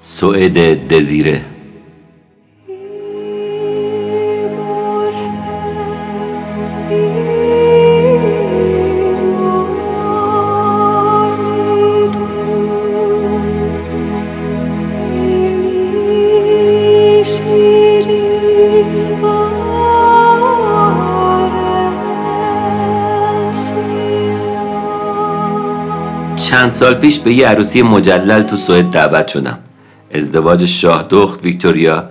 سوئد 0.00 0.88
دزیره. 0.88 1.42
چند 26.36 26.72
سال 26.72 26.94
پیش 26.94 27.18
به 27.18 27.32
یه 27.32 27.48
عروسی 27.48 27.82
مجلل 27.82 28.42
تو 28.42 28.56
سوئد 28.56 28.90
دعوت 28.90 29.28
شدم. 29.28 29.58
ازدواج 30.14 30.64
شاه 30.64 31.06
دخت 31.10 31.44
ویکتوریا 31.44 32.04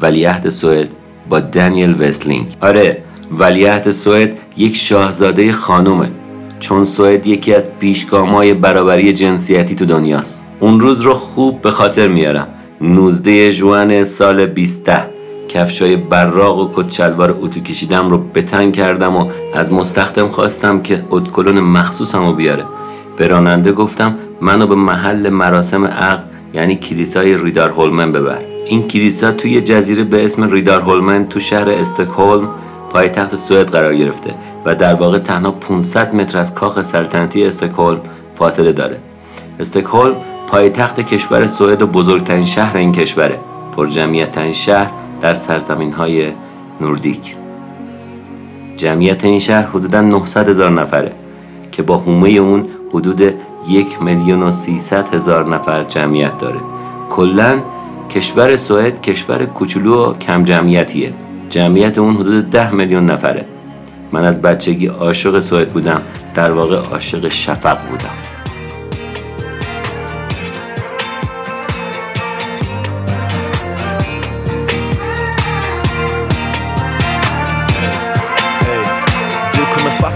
ولیعهد 0.00 0.48
سوئد 0.48 0.90
با 1.28 1.40
دانیل 1.40 2.02
وستلینگ. 2.02 2.46
آره 2.60 3.02
ولیعهد 3.38 3.90
سوئد 3.90 4.38
یک 4.56 4.76
شاهزاده 4.76 5.52
خانومه 5.52 6.10
چون 6.60 6.84
سوئد 6.84 7.26
یکی 7.26 7.54
از 7.54 7.78
پیشگامای 7.78 8.54
برابری 8.54 9.12
جنسیتی 9.12 9.74
تو 9.74 9.84
دنیاست. 9.84 10.44
اون 10.60 10.80
روز 10.80 11.00
رو 11.00 11.12
خوب 11.12 11.60
به 11.60 11.70
خاطر 11.70 12.08
میارم. 12.08 12.48
19 12.80 13.52
جوان 13.52 14.04
سال 14.04 14.46
20 14.46 14.90
کفشای 15.48 15.96
براق 15.96 16.58
و 16.58 16.70
کچلوار 16.74 17.38
اتو 17.40 17.60
کشیدم 17.60 18.08
رو 18.08 18.18
بتن 18.18 18.70
کردم 18.70 19.16
و 19.16 19.30
از 19.54 19.72
مستخدم 19.72 20.28
خواستم 20.28 20.82
که 20.82 21.04
ادکلون 21.12 21.60
مخصوصم 21.60 22.26
رو 22.26 22.32
بیاره. 22.32 22.64
به 23.16 23.26
راننده 23.26 23.72
گفتم 23.72 24.14
منو 24.40 24.66
به 24.66 24.74
محل 24.74 25.28
مراسم 25.28 25.84
عقد 25.84 26.32
یعنی 26.54 26.74
کلیسای 26.74 27.36
ریدار 27.36 27.70
هولمن 27.70 28.12
ببر. 28.12 28.38
این 28.66 28.88
کلیسا 28.88 29.32
توی 29.32 29.60
جزیره 29.60 30.04
به 30.04 30.24
اسم 30.24 30.50
ریدار 30.50 30.80
هولمن 30.80 31.28
تو 31.28 31.40
شهر 31.40 31.70
استکهلم 31.70 32.48
پایتخت 32.90 33.34
سوئد 33.34 33.70
قرار 33.70 33.96
گرفته 33.96 34.34
و 34.64 34.74
در 34.74 34.94
واقع 34.94 35.18
تنها 35.18 35.50
500 35.50 36.14
متر 36.14 36.38
از 36.38 36.54
کاخ 36.54 36.82
سلطنتی 36.82 37.44
استکهلم 37.44 38.00
فاصله 38.34 38.72
داره. 38.72 38.98
استکهلم 39.60 40.16
پایتخت 40.46 41.00
کشور 41.00 41.46
سوئد 41.46 41.82
و 41.82 41.86
بزرگترین 41.86 42.44
شهر 42.44 42.76
این 42.76 42.92
کشوره. 42.92 43.38
پر 43.76 43.86
جمعیت 43.86 44.50
شهر 44.50 44.90
در 45.20 45.34
سرزمین 45.34 45.92
های 45.92 46.32
نوردیک. 46.80 47.36
جمعیت 48.76 49.24
این 49.24 49.38
شهر 49.38 49.62
حدودا 49.62 50.00
900 50.00 50.48
هزار 50.48 50.70
نفره 50.70 51.12
که 51.72 51.82
با 51.82 51.96
حومه 51.96 52.28
اون 52.28 52.66
حدود 52.92 53.34
یک 53.68 54.02
میلیون 54.02 54.42
و 54.42 54.50
سیصد 54.50 55.14
هزار 55.14 55.54
نفر 55.54 55.82
جمعیت 55.82 56.38
داره. 56.38 56.60
کلا 57.10 57.62
کشور 58.10 58.56
سوئد 58.56 59.00
کشور 59.00 59.46
کوچولو 59.46 60.10
و 60.10 60.12
کم 60.12 60.44
جمعیتیه 60.44 61.14
جمعیت 61.48 61.98
اون 61.98 62.14
حدود 62.14 62.50
ده 62.50 62.70
میلیون 62.70 63.04
نفره. 63.04 63.46
من 64.12 64.24
از 64.24 64.42
بچگی 64.42 64.86
عاشق 64.86 65.40
سوئد 65.40 65.68
بودم. 65.72 66.02
در 66.34 66.52
واقع 66.52 66.76
عاشق 66.76 67.28
شفق 67.28 67.86
بودم. 67.88 68.31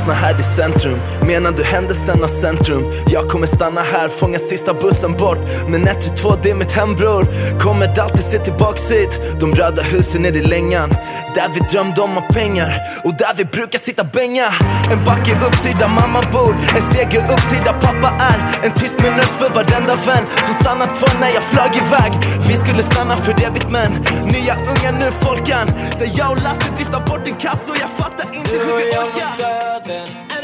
Fastna 0.07 0.27
här 0.27 0.41
i 0.41 0.43
centrum. 0.43 0.99
Menar 1.23 1.53
du 1.53 1.63
händelsen 1.63 2.29
centrum? 2.29 2.93
Jag 3.07 3.29
kommer 3.29 3.47
stanna 3.47 3.81
här, 3.81 4.09
fånga 4.09 4.39
sista 4.39 4.75
bussen 4.75 5.13
bort. 5.13 5.39
Men 5.69 5.89
112 5.89 6.39
det 6.43 6.51
är 6.51 6.55
mitt 6.55 6.73
hem 6.73 6.95
bror. 6.95 7.27
Kommer 7.61 7.99
alltid 8.01 8.25
se 8.25 8.39
tillbaks 8.39 8.91
hit. 8.91 9.21
De 9.41 9.55
röda 9.55 9.83
husen 9.83 10.23
nere 10.23 10.39
i 10.39 10.43
längan. 10.43 10.91
Där 11.35 11.49
vi 11.55 11.61
drömde 11.71 12.01
om 12.01 12.19
att 12.19 12.29
pengar. 12.29 12.71
Och 13.05 13.15
där 13.19 13.35
vi 13.37 13.45
brukar 13.45 13.79
sitta 13.79 14.05
bänga. 14.05 14.49
En 14.93 15.05
backe 15.05 15.33
upp 15.47 15.63
till 15.63 15.77
där 15.79 15.89
mamma 15.89 16.21
bor. 16.33 16.55
En 16.77 16.83
stege 16.83 17.19
upp 17.19 17.45
till 17.51 17.63
där 17.65 17.77
pappa 17.87 18.11
är. 18.31 18.39
En 18.65 18.73
tyst 18.73 18.99
minut 19.01 19.33
för 19.41 19.51
varenda 19.55 19.95
vän. 20.07 20.25
Som 20.47 20.55
stannat 20.63 20.99
kvar 20.99 21.21
när 21.21 21.31
jag 21.37 21.43
flög 21.53 21.73
iväg. 21.83 22.13
Vi 22.49 22.55
skulle 22.57 22.83
stanna 22.83 23.17
för 23.17 23.33
evigt 23.47 23.71
men 23.71 23.91
Nya 24.33 24.55
unga 24.73 24.91
nu 25.01 25.09
folkan. 25.25 25.67
Där 25.99 26.11
jag 26.19 26.31
och 26.31 26.43
Lasse 26.45 26.69
driftar 26.77 27.01
bort 27.09 27.27
en 27.27 27.35
kass 27.35 27.69
Och 27.71 27.77
jag 27.85 27.91
fattar 28.01 28.27
inte 28.39 28.51
hur 28.51 28.77
vi 28.77 28.85
orkar. 29.05 29.96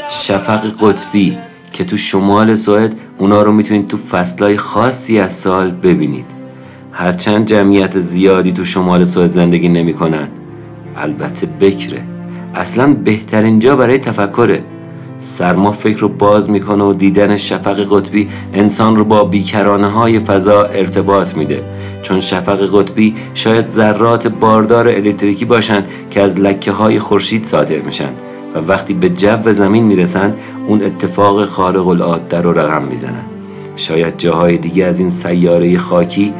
شفق 0.09 0.61
قطبی 0.81 1.37
که 1.73 1.83
تو 1.83 1.97
شمال 1.97 2.55
سوئد 2.55 2.95
اونا 3.17 3.41
رو 3.41 3.51
می‌تونید 3.51 3.87
تو 3.87 3.97
فصلهای 3.97 4.57
خاصی 4.57 5.19
از 5.19 5.35
سال 5.35 5.71
ببینید. 5.71 6.25
هرچند 6.91 7.45
جمعیت 7.45 7.99
زیادی 7.99 8.51
تو 8.51 8.63
شمال 8.63 9.03
سوئد 9.03 9.29
زندگی 9.29 9.69
نمی‌کنن. 9.69 10.27
البته 10.97 11.45
بکره. 11.45 12.03
اصلا 12.55 12.93
بهترین 12.93 13.59
جا 13.59 13.75
برای 13.75 13.97
تفکره. 13.97 14.63
سرما 15.19 15.71
فکر 15.71 15.99
رو 15.99 16.09
باز 16.09 16.49
می‌کنه 16.49 16.83
و 16.83 16.93
دیدن 16.93 17.37
شفق 17.37 17.85
قطبی 17.91 18.29
انسان 18.53 18.95
رو 18.95 19.03
با 19.03 19.23
بیکرانه 19.23 19.87
های 19.87 20.19
فضا 20.19 20.63
ارتباط 20.63 21.37
میده. 21.37 21.63
چون 22.01 22.19
شفق 22.19 22.79
قطبی 22.79 23.15
شاید 23.33 23.67
ذرات 23.67 24.27
باردار 24.27 24.87
الکتریکی 24.87 25.45
باشن 25.45 25.83
که 26.09 26.21
از 26.21 26.39
لکه 26.39 26.71
های 26.71 26.99
خورشید 26.99 27.43
صادر 27.45 27.79
میشن. 27.79 28.09
و 28.55 28.59
وقتی 28.59 28.93
به 28.93 29.09
جو 29.09 29.51
زمین 29.51 29.83
می‌رسن 29.83 30.35
اون 30.67 30.83
اتفاق 30.83 31.45
خارق 31.45 31.87
العاده 31.87 32.41
رو 32.41 32.59
رقم 32.59 32.83
می‌زنن. 32.83 33.23
شاید 33.75 34.17
جاهای 34.17 34.57
دیگه 34.57 34.85
از 34.85 34.99
این 34.99 35.09
سیاره 35.09 35.77
خاکی 35.77 36.33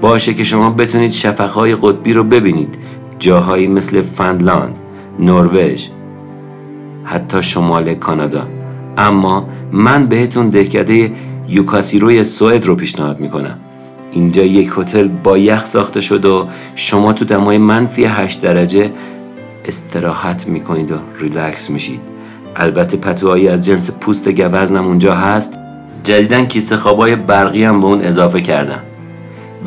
باشه 0.00 0.34
که 0.34 0.44
شما 0.44 0.70
بتونید 0.70 1.10
شفقهای 1.10 1.74
قطبی 1.74 2.12
رو 2.12 2.24
ببینید. 2.24 2.74
جاهایی 3.18 3.66
مثل 3.66 4.00
فنلاند، 4.00 4.74
نروژ، 5.18 5.88
حتی 7.04 7.42
شمال 7.42 7.94
کانادا. 7.94 8.46
اما 8.98 9.48
من 9.72 10.06
بهتون 10.06 10.48
دهکده 10.48 11.12
یوکاسیروی 11.48 12.24
سوئد 12.24 12.66
رو 12.66 12.74
پیشنهاد 12.74 13.20
می‌کنم. 13.20 13.58
اینجا 14.12 14.42
یک 14.42 14.72
هتل 14.76 15.08
با 15.08 15.38
یخ 15.38 15.66
ساخته 15.66 16.00
شد 16.00 16.24
و 16.24 16.46
شما 16.74 17.12
تو 17.12 17.24
دمای 17.24 17.58
منفی 17.58 18.04
8 18.04 18.42
درجه 18.42 18.90
استراحت 19.66 20.48
می‌کنید 20.48 20.92
و 20.92 20.94
ریلکس 21.18 21.70
میشید. 21.70 22.00
البته 22.56 22.96
پتوهایی 22.96 23.48
از 23.48 23.66
جنس 23.66 23.90
پوست 23.90 24.28
گوزنم 24.28 24.86
اونجا 24.86 25.14
هست. 25.14 25.52
جدیدن 26.04 26.46
کیسه 26.46 26.76
خوابای 26.76 27.16
برقی 27.16 27.64
هم 27.64 27.80
به 27.80 27.86
اون 27.86 28.00
اضافه 28.00 28.40
کردم. 28.40 28.82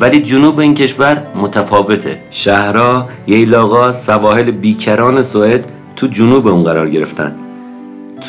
ولی 0.00 0.20
جنوب 0.20 0.58
این 0.58 0.74
کشور 0.74 1.22
متفاوته. 1.34 2.22
شهرها 2.30 3.08
ییلاقا 3.26 3.92
سواحل 3.92 4.50
بیکران 4.50 5.22
سوئد 5.22 5.72
تو 5.96 6.06
جنوب 6.06 6.46
اون 6.46 6.62
قرار 6.62 6.88
گرفتن. 6.88 7.34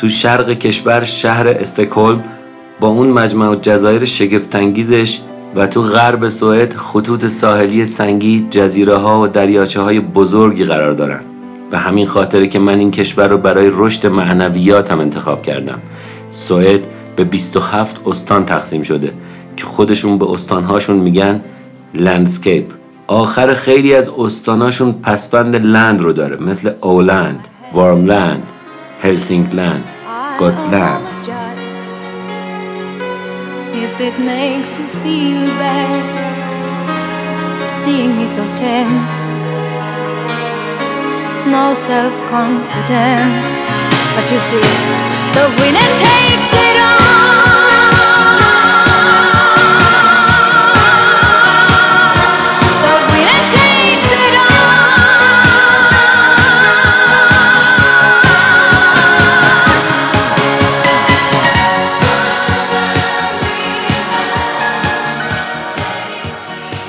تو 0.00 0.08
شرق 0.08 0.50
کشور 0.50 1.04
شهر 1.04 1.48
استکهلم 1.48 2.22
با 2.80 2.88
اون 2.88 3.06
مجمع 3.10 3.56
جزایر 3.56 4.04
شگفتانگیزش 4.04 5.20
و 5.54 5.66
تو 5.66 5.80
غرب 5.80 6.28
سوئد 6.28 6.76
خطوط 6.76 7.26
ساحلی 7.26 7.86
سنگی 7.86 8.46
جزیره 8.50 8.96
ها 8.96 9.22
و 9.22 9.28
دریاچه 9.28 9.80
های 9.80 10.00
بزرگی 10.00 10.64
قرار 10.64 10.92
دارن. 10.92 11.31
به 11.72 11.78
همین 11.78 12.06
خاطره 12.06 12.46
که 12.46 12.58
من 12.58 12.78
این 12.78 12.90
کشور 12.90 13.28
رو 13.28 13.38
برای 13.38 13.70
رشد 13.72 14.06
معنویاتم 14.06 15.00
انتخاب 15.00 15.42
کردم. 15.42 15.78
سوئد 16.30 16.86
به 17.16 17.24
27 17.24 18.00
استان 18.06 18.44
تقسیم 18.44 18.82
شده 18.82 19.12
که 19.56 19.64
خودشون 19.64 20.18
به 20.18 20.30
استانهاشون 20.30 20.96
میگن 20.96 21.40
لندسکیپ 21.94 22.72
آخر 23.06 23.52
خیلی 23.52 23.94
از 23.94 24.08
استانهاشون 24.18 24.92
پسفند 24.92 25.56
لند 25.56 26.00
رو 26.00 26.12
داره 26.12 26.36
مثل 26.36 26.72
اولند 26.80 27.48
وارملند 27.72 28.50
هلسینگلند 29.00 29.84
گوتلند 30.38 31.02
If 33.84 34.00
it 34.08 34.16
makes 34.18 34.70
you 34.78 34.86
feel 35.02 35.42
bad 35.62 36.04
Seeing 37.78 38.12
me 38.18 38.26
so 38.26 38.42
tense. 38.56 39.51
No 41.46 41.74
self-confidence. 41.74 43.48
But 44.14 44.30
you 44.30 44.38
see 44.38 44.62
The 45.34 45.48
winner 45.58 45.90
takes 45.98 46.52
it 46.54 46.76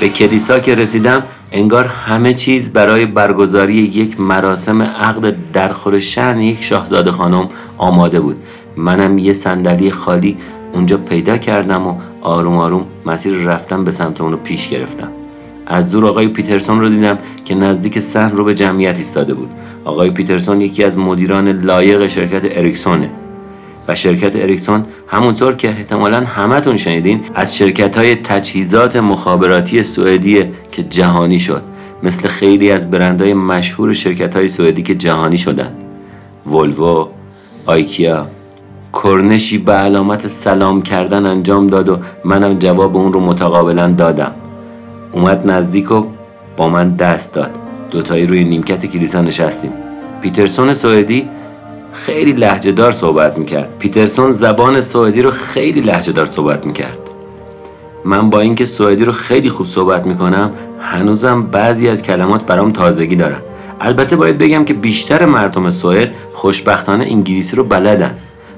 به 0.04 0.10
کلیسا 0.10 0.60
که 0.60 0.76
رسیدم 0.76 1.24
انگار 1.52 1.86
همه 1.86 2.34
چیز 2.34 2.74
برای 2.74 3.06
برگزاری 3.06 3.76
یک 3.76 4.20
مراسم 4.20 4.82
عقد 4.82 5.36
درخور 5.54 5.98
شن 5.98 6.40
یک 6.40 6.64
شاهزاده 6.64 7.12
خانم 7.12 7.50
آماده 7.78 8.20
بود. 8.20 8.38
منم 8.78 9.18
یه 9.18 9.34
صندلی 9.34 9.92
خالی 9.92 10.38
اونجا 10.74 10.98
پیدا 10.98 11.38
کردم 11.38 11.88
و 11.88 11.96
آروم 12.22 12.58
آروم 12.58 12.86
مسیر 13.06 13.34
رفتن 13.34 13.84
به 13.84 13.92
سمت 13.92 14.22
اونو 14.22 14.38
پیش 14.38 14.70
گرفتم. 14.70 15.10
از 15.68 15.92
دور 15.92 16.06
آقای 16.06 16.28
پیترسون 16.28 16.80
رو 16.80 16.90
دیدم 16.90 17.18
که 17.46 17.56
نزدیک 17.56 18.00
سحن 18.00 18.38
رو 18.38 18.44
به 18.44 18.54
جمعیت 18.54 18.98
ایستاده 18.98 19.34
بود. 19.34 19.50
آقای 19.86 20.12
پیترسون 20.12 20.62
یکی 20.62 20.84
از 20.84 20.98
مدیران 20.98 21.50
لایق 21.50 22.08
شرکت 22.08 22.58
اریکسونه. 22.58 23.10
و 23.88 23.96
شرکت 23.96 24.36
اریکسون 24.36 24.86
همونطور 25.08 25.56
که 25.56 25.70
احتمالا 25.70 26.24
همتون 26.24 26.78
شنیدین 26.78 27.22
از 27.36 27.58
شرکت 27.58 27.98
های 27.98 28.16
تجهیزات 28.16 28.96
مخابراتی 28.96 29.84
سوئدی 29.84 30.46
که 30.72 30.84
جهانی 30.84 31.40
شد 31.40 31.62
مثل 32.04 32.28
خیلی 32.28 32.72
از 32.72 32.92
برندهای 32.92 33.34
مشهور 33.34 33.94
شرکت 33.94 34.36
های 34.36 34.48
سوئدی 34.48 34.82
که 34.82 34.96
جهانی 34.96 35.38
شدن. 35.38 35.72
ولوو، 36.46 37.08
آیکیا. 37.66 38.28
کرنشی 38.94 39.58
به 39.58 39.74
علامت 39.74 40.28
سلام 40.28 40.82
کردن 40.82 41.26
انجام 41.26 41.68
داد 41.68 41.90
و 41.90 41.98
منم 42.26 42.60
جواب 42.60 42.98
اون 42.98 43.14
رو 43.14 43.20
متقابلا 43.20 43.92
دادم. 43.92 44.32
اومد 45.12 45.52
نزدیک 45.52 45.92
و 45.92 46.04
با 46.58 46.70
من 46.70 46.96
دست 46.96 47.34
داد. 47.34 47.52
دوتایی 47.92 48.26
روی 48.26 48.44
نیمکت 48.44 48.86
کلیسا 48.86 49.22
نشستیم. 49.22 49.72
پیترسون 50.22 50.74
سوئدی 50.74 51.30
خیلی 51.94 52.34
لحجه 52.34 52.72
دار 52.72 52.92
صحبت 52.92 53.38
می‌کرد. 53.38 53.76
پیترسون 53.80 54.32
زبان 54.32 54.82
سوئدی 54.82 55.22
رو 55.22 55.30
خیلی 55.30 55.82
لحجه 55.82 56.12
دار 56.12 56.26
صحبت 56.26 56.66
می‌کرد. 56.66 56.98
من 58.06 58.30
با 58.30 58.40
اینکه 58.40 58.66
سوئدی 58.66 59.06
رو 59.06 59.12
خیلی 59.12 59.50
خوب 59.50 59.66
صحبت 59.66 60.06
می‌کنم 60.06 60.52
هنوزم 60.80 61.44
بعضی 61.44 61.90
از 61.90 62.04
کلمات 62.04 62.46
برام 62.46 62.72
تازگی 62.72 63.16
دارم 63.16 63.42
البته 63.82 64.16
باید 64.16 64.38
بگم 64.38 64.66
که 64.66 64.74
بیشتر 64.74 65.26
مردم 65.26 65.70
سوئد 65.70 66.16
خوشبختانه 66.34 67.04
انگلیسی 67.04 67.56
رو 67.56 67.64
بلدن. 67.64 68.18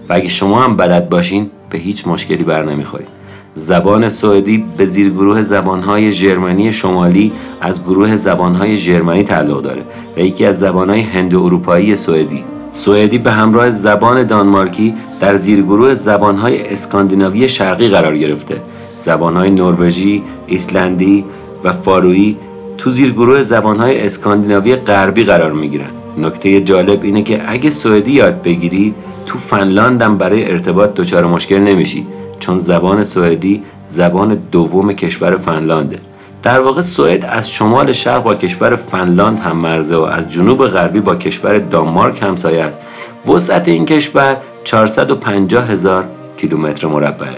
و 0.09 0.13
اگه 0.13 0.29
شما 0.29 0.63
هم 0.63 0.77
بلد 0.77 1.09
باشین 1.09 1.51
به 1.69 1.77
هیچ 1.77 2.07
مشکلی 2.07 2.43
بر 2.43 2.63
نمی‌خورید 2.63 3.07
زبان 3.55 4.09
سوئدی 4.09 4.65
به 4.77 4.85
زیرگروه 4.85 5.41
زبانهای 5.41 6.11
ژرمنی 6.11 6.71
شمالی 6.71 7.31
از 7.61 7.83
گروه 7.83 8.15
زبانهای 8.15 8.77
ژرمنی 8.77 9.23
تعلق 9.23 9.61
داره 9.61 9.81
و 10.17 10.19
یکی 10.19 10.45
از 10.45 10.59
زبانهای 10.59 11.01
هند 11.01 11.35
اروپایی 11.35 11.95
سوئدی. 11.95 12.43
سوئدی 12.75 13.17
به 13.17 13.31
همراه 13.31 13.69
زبان 13.69 14.23
دانمارکی 14.23 14.93
در 15.19 15.37
زیرگروه 15.37 15.95
زبانهای 15.95 16.73
اسکاندیناوی 16.73 17.49
شرقی 17.49 17.87
قرار 17.87 18.17
گرفته. 18.17 18.61
زبانهای 18.97 19.49
نروژی، 19.49 20.23
ایسلندی 20.47 21.25
و 21.63 21.71
فارویی 21.71 22.37
تو 22.77 22.89
زیرگروه 22.89 23.41
زبانهای 23.41 24.05
اسکاندیناوی 24.05 24.75
غربی 24.75 25.23
قرار 25.23 25.51
می‌گیرن. 25.51 25.89
نکته 26.17 26.61
جالب 26.61 27.03
اینه 27.03 27.23
که 27.23 27.41
اگه 27.47 27.69
سوئدی 27.69 28.11
یاد 28.11 28.41
بگیری 28.41 28.93
تو 29.25 29.37
فنلاندم 29.37 30.17
برای 30.17 30.51
ارتباط 30.51 30.93
دچار 30.93 31.25
مشکل 31.25 31.57
نمیشی 31.57 32.07
چون 32.39 32.59
زبان 32.59 33.03
سوئدی 33.03 33.63
زبان 33.85 34.37
دوم 34.51 34.93
کشور 34.93 35.35
فنلانده. 35.35 35.99
در 36.45 36.59
واقع 36.59 36.81
سوئد 36.81 37.25
از 37.25 37.51
شمال 37.51 37.91
شرق 37.91 38.23
با 38.23 38.35
کشور 38.35 38.75
فنلاند 38.75 39.39
هم 39.39 39.57
مرزه 39.57 39.95
و 39.95 40.01
از 40.01 40.29
جنوب 40.29 40.67
غربی 40.67 40.99
با 40.99 41.15
کشور 41.15 41.57
دانمارک 41.57 42.23
همسایه 42.23 42.63
است. 42.63 42.81
وسعت 43.27 43.67
این 43.67 43.85
کشور 43.85 44.37
450 44.63 45.71
هزار 45.71 46.05
کیلومتر 46.37 46.87
مربعه 46.87 47.37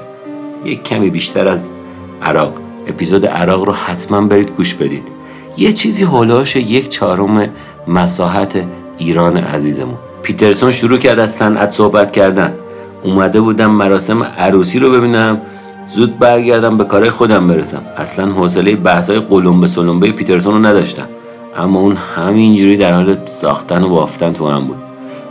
یک 0.65 0.83
کمی 0.83 1.09
بیشتر 1.09 1.47
از 1.47 1.69
عراق. 2.21 2.53
اپیزود 2.87 3.25
عراق 3.25 3.63
رو 3.63 3.73
حتما 3.73 4.21
برید 4.21 4.51
گوش 4.51 4.73
بدید. 4.73 5.07
یه 5.57 5.71
چیزی 5.71 6.03
هولاش 6.03 6.55
یک 6.55 6.89
چهارم 6.89 7.49
مساحت 7.87 8.63
ایران 8.97 9.37
عزیزمون. 9.37 9.97
پیترسون 10.21 10.71
شروع 10.71 10.97
کرد 10.97 11.19
از 11.19 11.31
صنعت 11.35 11.69
صحبت 11.69 12.11
کردن. 12.11 12.53
اومده 13.03 13.41
بودم 13.41 13.71
مراسم 13.71 14.23
عروسی 14.23 14.79
رو 14.79 14.91
ببینم. 14.91 15.41
زود 15.87 16.19
برگردم 16.19 16.77
به 16.77 16.83
کارهای 16.83 17.09
خودم 17.09 17.47
برسم. 17.47 17.81
اصلا 17.97 18.31
حوصله 18.31 18.75
بحثای 18.75 19.19
قلمبه 19.19 19.67
سلمبه 19.67 20.11
پیترسون 20.11 20.53
رو 20.53 20.65
نداشتم. 20.65 21.07
اما 21.57 21.79
اون 21.79 21.95
همینجوری 22.15 22.77
در 22.77 22.93
حال 22.93 23.17
ساختن 23.25 23.83
و 23.83 23.89
بافتن 23.89 24.31
تو 24.31 24.47
هم 24.47 24.65
بود. 24.65 24.77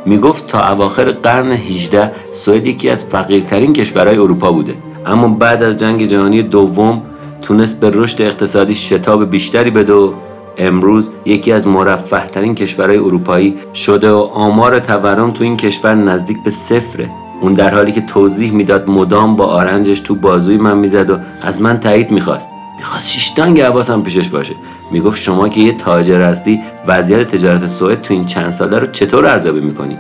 می‌گفت 0.07 0.47
تا 0.47 0.69
اواخر 0.69 1.11
قرن 1.11 1.53
18 1.53 2.13
سوئد 2.33 2.67
یکی 2.67 2.91
از 2.91 3.05
فقیرترین 3.05 3.73
کشورهای 3.73 4.19
اروپا 4.19 4.53
بوده. 4.53 4.75
اما 5.07 5.29
بعد 5.29 5.63
از 5.63 5.77
جنگ 5.77 6.05
جهانی 6.05 6.43
دوم 6.43 7.03
تونست 7.43 7.81
به 7.81 7.91
رشد 7.95 8.23
اقتصادی 8.23 8.75
شتاب 8.75 9.31
بیشتری 9.31 9.71
بده 9.71 9.93
و 9.93 10.13
امروز 10.59 11.11
یکی 11.25 11.53
از 11.53 11.69
مرفه 11.69 12.27
ترین 12.27 12.55
کشورهای 12.55 12.99
اروپایی 12.99 13.55
شده 13.75 14.11
و 14.11 14.17
آمار 14.17 14.79
تورم 14.79 15.31
تو 15.31 15.45
این 15.45 15.57
کشور 15.57 15.95
نزدیک 15.95 16.43
به 16.45 16.51
صفره. 16.51 17.11
اون 17.41 17.55
در 17.55 17.75
حالی 17.75 17.93
که 17.93 18.01
توضیح 18.01 18.53
می‌داد 18.53 18.91
مدام 18.91 19.37
با 19.37 19.47
آرنجش 19.47 20.01
تو 20.01 20.15
بازوی 20.15 20.57
من 20.57 20.79
می‌زد 20.79 21.11
و 21.11 21.19
از 21.43 21.63
من 21.63 21.81
تایید 21.81 22.11
می‌خواست. 22.11 22.51
می‌خواست 22.79 23.09
شیشتانگ 23.09 23.61
حواسم 23.61 24.03
پیشش 24.03 24.29
باشه. 24.29 24.55
می‌گفت 24.91 25.21
شما 25.21 25.49
که 25.49 25.61
یه 25.61 25.73
تاجر 25.73 26.23
هستی 26.23 26.61
وضعیت 26.87 27.29
تجارت 27.29 27.67
سوئد 27.67 28.01
تو 28.01 28.15
این 28.15 28.25
چند 28.25 28.51
ساله 28.51 28.79
رو 28.79 28.87
چطور 28.87 29.27
ارزیابی 29.27 29.61
می‌کنی؟ 29.61 29.99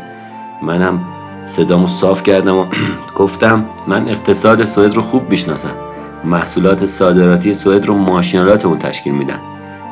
منم 0.62 1.00
صدامو 1.46 1.86
صاف 1.86 2.22
کردم 2.22 2.56
و 2.56 2.66
گفتم 3.18 3.64
من 3.86 4.08
اقتصاد 4.08 4.64
سوئد 4.64 4.94
رو 4.94 5.02
خوب 5.02 5.30
می‌شناسم. 5.30 5.74
محصولات 6.24 6.86
صادراتی 6.86 7.54
سوئد 7.54 7.86
رو 7.86 7.94
ماشینالات 7.94 8.66
اون 8.66 8.78
تشکیل 8.78 9.14
میدن. 9.14 9.38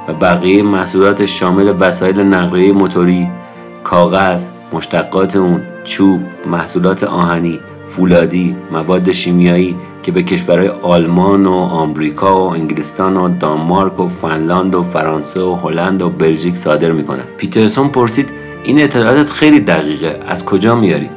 و 0.09 0.13
بقیه 0.13 0.63
محصولات 0.63 1.25
شامل 1.25 1.75
وسایل 1.81 2.21
نقلیه 2.21 2.73
موتوری 2.73 3.29
کاغذ 3.85 4.49
مشتقات 4.75 5.37
اون 5.37 5.63
چوب 5.85 6.21
محصولات 6.47 7.05
آهنی 7.05 7.61
فولادی 7.85 8.57
مواد 8.73 9.13
شیمیایی 9.13 9.77
که 10.03 10.13
به 10.13 10.23
کشورهای 10.23 10.69
آلمان 10.69 11.47
و 11.47 11.53
آمریکا 11.53 12.37
و 12.37 12.53
انگلستان 12.53 13.17
و 13.17 13.29
دانمارک 13.39 14.01
و 14.01 14.09
فنلاند 14.09 14.75
و 14.75 14.83
فرانسه 14.83 15.41
و 15.41 15.55
هلند 15.55 16.03
و 16.03 16.11
بلژیک 16.11 16.55
صادر 16.57 16.93
می‌کنن. 16.93 17.25
پیترسون 17.37 17.89
پرسید 17.89 18.31
این 18.65 18.83
اطلاعات 18.83 19.31
خیلی 19.31 19.61
دقیقه 19.61 20.21
از 20.29 20.45
کجا 20.45 20.75
میاری؟ 20.75 21.11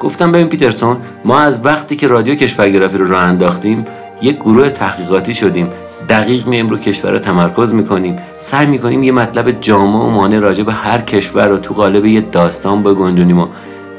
گفتم 0.00 0.32
ببین 0.32 0.48
پیترسون 0.48 0.96
ما 1.24 1.38
از 1.38 1.66
وقتی 1.66 1.96
که 1.96 2.06
رادیو 2.06 2.34
کشورگرافی 2.34 2.98
رو 2.98 3.08
راه 3.08 3.22
انداختیم 3.22 3.84
یک 4.22 4.36
گروه 4.36 4.70
تحقیقاتی 4.70 5.34
شدیم 5.34 5.68
دقیق 6.08 6.48
میایم 6.48 6.68
رو 6.68 6.76
کشور 6.76 7.18
تمرکز 7.18 7.74
می‌کنیم. 7.74 8.16
سعی 8.38 8.66
می‌کنیم 8.66 9.02
یه 9.02 9.12
مطلب 9.12 9.50
جامع 9.50 9.98
و 9.98 10.10
مانع 10.10 10.38
راجع 10.38 10.64
به 10.64 10.72
هر 10.72 11.00
کشور 11.00 11.46
رو 11.46 11.58
تو 11.58 11.74
قالب 11.74 12.06
یه 12.06 12.20
داستان 12.20 12.82
بگنجونیم 12.82 13.38
و 13.38 13.46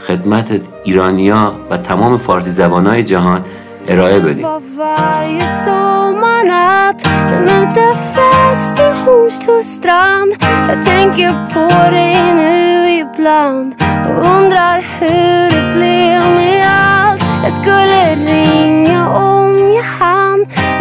خدمت 0.08 0.62
ایرانیا 0.84 1.54
و 1.70 1.78
تمام 1.78 2.18
فارسی 2.18 2.52
زبانهای 2.52 3.04
جهان 3.04 3.42
ارائه 3.88 4.20
بدیم. 4.20 4.46
Jag 17.46 17.54
skulle 17.54 18.16
ringa 18.28 19.02
om 19.26 19.72
jag 19.78 19.88
hann 19.98 20.25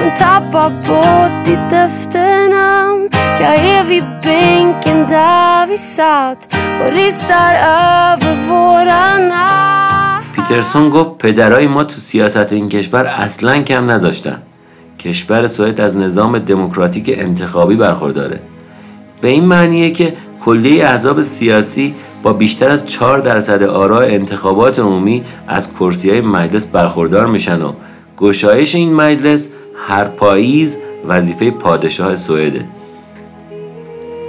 Men 0.01 0.11
tappar 0.23 0.71
bort 0.87 1.35
ditt 1.47 1.73
efternamn 1.87 3.09
Jag 3.41 3.57
är 3.57 3.85
vid 3.85 4.05
bänken 4.23 5.07
där 5.07 5.67
vi 5.67 5.79
satt 5.79 6.41
Och 6.81 6.93
ristar 6.93 7.55
över 7.55 8.35
våra 8.49 9.19
namn. 9.19 10.25
پیترسون 10.35 10.91
گفت 10.91 11.19
پدرای 11.19 11.67
ما 11.67 11.85
تو 11.85 12.01
سیاست 12.01 12.53
این 12.53 12.69
کشور 12.69 13.07
اصلا 13.07 13.63
کم 13.63 13.91
نذاشتن. 13.91 14.43
کشور 14.99 15.47
سوئد 15.47 15.81
از 15.81 15.97
نظام 15.97 16.39
دموکراتیک 16.39 17.11
انتخابی 17.17 17.77
برخورداره. 17.77 18.41
به 19.21 19.29
این 19.29 19.45
معنیه 19.45 19.91
که 19.91 20.15
کلیه 20.45 20.85
احزاب 20.85 21.23
سیاسی 21.23 21.95
با 22.23 22.33
بیشتر 22.33 22.69
از 22.69 22.87
4 22.87 23.19
درصد 23.19 23.63
آرای 23.63 24.15
انتخابات 24.15 24.79
عمومی 24.79 25.25
از 25.49 25.73
کرسی 25.73 26.11
های 26.11 26.21
مجلس 26.21 26.67
برخوردار 26.67 27.27
میشن 27.27 27.63
و 27.63 27.73
گشایش 28.19 28.75
این 28.75 28.95
مجلس 28.95 29.49
هر 29.89 30.05
پاییز 30.05 30.79
وظیفه 31.07 31.51
پادشاه 31.51 32.17
سوئده. 32.17 32.69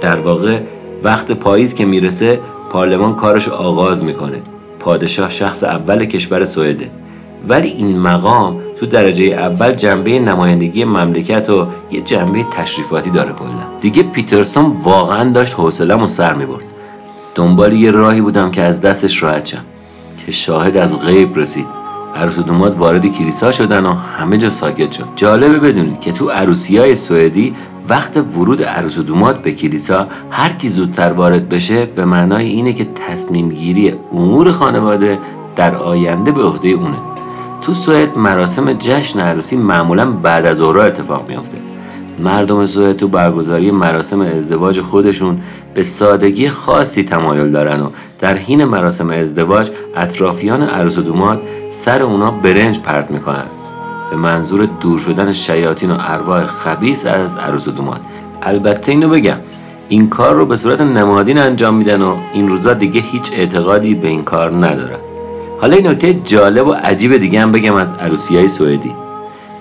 در 0.00 0.16
واقع 0.16 0.60
وقت 1.02 1.32
پاییز 1.32 1.74
که 1.74 1.84
می‌رسه 1.84 2.40
پارلمان 2.70 3.14
کارش 3.14 3.48
آغاز 3.48 4.04
می‌کنه. 4.04 4.42
پادشاه 4.80 5.30
شخص 5.30 5.64
اول 5.64 6.04
کشور 6.04 6.44
سوئده. 6.44 6.90
ولی 7.48 7.68
این 7.68 7.98
مقام 7.98 8.60
تو 8.80 8.86
درجه 8.86 9.24
اول 9.24 9.72
جنبه 9.72 10.18
نمایندگی 10.18 10.84
مملکت 10.84 11.50
و 11.50 11.66
یه 11.90 12.00
جنبه 12.00 12.42
تشریفاتی 12.42 13.10
داره 13.10 13.32
کلا. 13.32 13.62
دیگه 13.80 14.02
پیترسون 14.02 14.76
واقعا 14.82 15.30
داشت 15.30 15.54
حوصله‌مو 15.54 16.06
سر 16.06 16.34
می‌برد. 16.34 16.64
دنبال 17.34 17.72
یه 17.72 17.90
راهی 17.90 18.20
بودم 18.20 18.50
که 18.50 18.62
از 18.62 18.80
دستش 18.80 19.22
راحت 19.22 19.46
شم. 19.46 19.64
که 20.26 20.32
شاهد 20.32 20.76
از 20.76 21.00
غیب 21.00 21.38
رسید. 21.38 21.85
عروس 22.16 22.38
و 22.38 22.42
دومات 22.42 22.78
وارد 22.78 23.06
کلیسا 23.06 23.50
شدن 23.50 23.86
و 23.86 23.92
همه 23.92 24.38
جا 24.38 24.50
ساکت 24.50 24.92
شد. 24.92 25.04
جالبه 25.16 25.58
بدونید 25.58 26.00
که 26.00 26.12
تو 26.12 26.30
عروسی 26.30 26.78
های 26.78 26.96
سوئدی 26.96 27.54
وقت 27.88 28.16
ورود 28.16 28.62
عروس 28.62 28.98
و 28.98 29.02
دومات 29.02 29.42
به 29.42 29.52
کلیسا 29.52 30.06
هر 30.30 30.52
کی 30.52 30.68
زودتر 30.68 31.12
وارد 31.12 31.48
بشه 31.48 31.86
به 31.86 32.04
معنای 32.04 32.46
اینه 32.46 32.72
که 32.72 32.86
تصمیم 33.08 33.48
گیری 33.48 33.94
امور 34.12 34.52
خانواده 34.52 35.18
در 35.56 35.76
آینده 35.76 36.32
به 36.32 36.42
عهده 36.42 36.68
اونه. 36.68 36.96
تو 37.60 37.74
سوئد 37.74 38.18
مراسم 38.18 38.72
جشن 38.72 39.20
عروسی 39.20 39.56
معمولا 39.56 40.10
بعد 40.10 40.46
از 40.46 40.56
ظهر 40.56 40.78
اتفاق 40.78 41.28
میافته. 41.28 41.75
مردم 42.18 42.66
سوئد 42.66 42.96
تو 42.96 43.08
برگزاری 43.08 43.70
مراسم 43.70 44.20
ازدواج 44.20 44.80
خودشون 44.80 45.40
به 45.74 45.82
سادگی 45.82 46.48
خاصی 46.48 47.02
تمایل 47.02 47.50
دارن 47.50 47.80
و 47.80 47.90
در 48.18 48.36
حین 48.36 48.64
مراسم 48.64 49.10
ازدواج 49.10 49.70
اطرافیان 49.96 50.62
عروس 50.62 50.98
و 50.98 51.02
دوماد 51.02 51.42
سر 51.70 52.02
اونا 52.02 52.30
برنج 52.30 52.80
پرت 52.80 53.10
می‌کنن. 53.10 53.44
به 54.10 54.16
منظور 54.16 54.64
دور 54.80 54.98
شدن 54.98 55.32
شیاطین 55.32 55.90
و 55.90 55.96
ارواح 55.98 56.46
خبیس 56.46 57.06
از 57.06 57.36
عروس 57.36 57.68
و 57.68 57.70
دوماد. 57.70 58.00
البته 58.42 58.92
اینو 58.92 59.08
بگم 59.08 59.36
این 59.88 60.08
کار 60.08 60.34
رو 60.34 60.46
به 60.46 60.56
صورت 60.56 60.80
نمادین 60.80 61.38
انجام 61.38 61.74
میدن 61.74 62.02
و 62.02 62.16
این 62.32 62.48
روزا 62.48 62.74
دیگه 62.74 63.00
هیچ 63.00 63.32
اعتقادی 63.32 63.94
به 63.94 64.08
این 64.08 64.24
کار 64.24 64.56
ندارن. 64.56 64.98
حالا 65.60 65.76
این 65.76 65.86
نکته 65.86 66.14
جالب 66.14 66.66
و 66.66 66.72
عجیب 66.72 67.16
دیگه 67.16 67.40
هم 67.40 67.50
بگم 67.50 67.74
از 67.74 67.94
عروسی 67.94 68.36
های 68.36 68.48
سوئدی. 68.48 68.92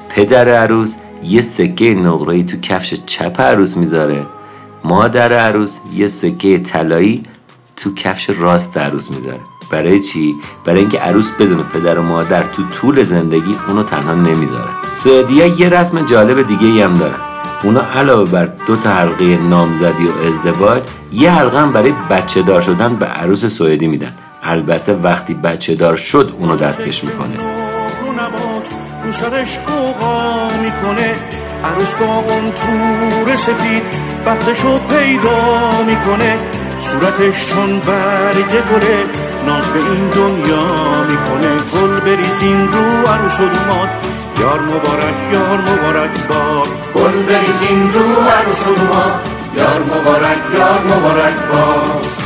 پدر 0.09 0.49
عروس 0.49 0.95
یه 1.27 1.41
سکه 1.41 1.93
نقره‌ای 1.93 2.43
تو 2.43 2.57
کفش 2.57 2.93
چپ 3.05 3.41
عروس 3.41 3.77
می‌ذاره. 3.77 4.25
مادر 4.83 5.33
عروس 5.33 5.79
یه 5.93 6.07
سکه 6.07 6.59
طلایی 6.59 7.23
تو 7.75 7.93
کفش 7.93 8.29
راست 8.29 8.77
عروس 8.77 9.11
می‌ذاره. 9.11 9.39
برای 9.71 9.99
چی؟ 9.99 10.35
برای 10.65 10.79
اینکه 10.79 10.99
عروس 10.99 11.31
بدون 11.31 11.63
پدر 11.63 11.99
و 11.99 12.01
مادر 12.01 12.43
تو 12.43 12.63
طول 12.63 13.03
زندگی 13.03 13.55
اونو 13.67 13.83
تنها 13.83 14.13
نمی‌ذاره. 14.13 14.69
سوئدیا 14.91 15.45
یه 15.45 15.69
رسم 15.69 16.05
جالب 16.05 16.47
دیگه 16.47 16.85
هم 16.85 16.93
دارن. 16.93 17.15
اونا 17.63 17.81
علاوه 17.81 18.31
بر 18.31 18.45
دو 18.67 18.75
تا 18.75 18.89
حلقه 18.89 19.37
نامزدی 19.37 20.03
و 20.03 20.27
ازدواج 20.27 20.83
یه 21.13 21.31
حلقه 21.31 21.59
هم 21.59 21.73
برای 21.73 21.93
بچه 22.09 22.41
دار 22.41 22.61
شدن 22.61 22.95
به 22.95 23.05
عروس 23.05 23.45
سوئدی 23.45 23.87
میدن. 23.87 24.11
البته 24.43 24.93
وقتی 24.93 25.33
بچه 25.33 25.75
دار 25.75 25.95
شد 25.95 26.33
اونو 26.39 26.55
دستش 26.55 27.03
می‌کنه. 27.03 27.37
رو 29.05 29.13
سرش 29.13 29.57
قوقا 29.57 30.49
می‌کنه. 30.61 31.15
عروس 31.63 31.93
با 31.93 32.05
اون 32.05 32.51
تور 32.51 33.37
سفید 33.37 33.83
وقتشو 34.25 34.79
پیدا 34.79 35.71
می‌کنه. 35.87 36.37
صورتش 36.81 37.45
چون 37.45 37.79
برگ 37.79 38.51
گله 38.69 38.97
ناز 39.45 39.65
به 39.65 39.79
این 39.79 40.09
دنیا 40.09 40.65
می‌کنه. 41.09 41.51
گل 41.73 41.99
بریزین 41.99 42.67
رو 42.73 43.11
عروس 43.11 43.39
و 43.39 43.47
دوماد 43.55 43.89
یار 44.39 44.59
مبارک 44.59 45.15
یار 45.33 45.59
مبارک 45.61 46.27
باد 46.29 46.67
گل 46.95 47.23
بریزین 47.23 47.93
رو 47.93 48.05
عروس 48.37 48.67
و 48.67 48.75
دوماد 48.75 49.29
یار 49.57 49.79
مبارک 49.79 50.37
یار 50.57 50.81
مبارک 50.97 51.37
باد 51.51 52.24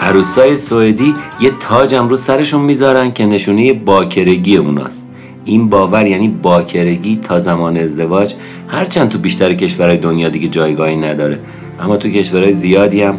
عروسای 0.00 0.56
سوئدی 0.56 1.14
یه 1.40 1.50
تاجم 1.60 2.08
رو 2.08 2.16
سرشون 2.16 2.60
می‌ذارن 2.60 3.12
که 3.12 3.26
نشونه 3.26 3.72
باکرگی 3.72 4.56
اوناست. 4.56 5.08
این 5.44 5.68
باور 5.68 6.06
یعنی 6.06 6.28
باکرگی 6.28 7.16
تا 7.16 7.38
زمان 7.38 7.76
ازدواج 7.78 8.34
هرچند 8.68 9.08
تو 9.08 9.18
بیشتر 9.18 9.54
کشورهای 9.54 9.96
دنیا 9.96 10.28
دیگه 10.28 10.48
جایگاهی 10.48 10.96
نداره. 10.96 11.40
اما 11.80 11.96
تو 11.96 12.08
کشورهای 12.08 12.52
زیادی 12.52 13.02
هم 13.02 13.18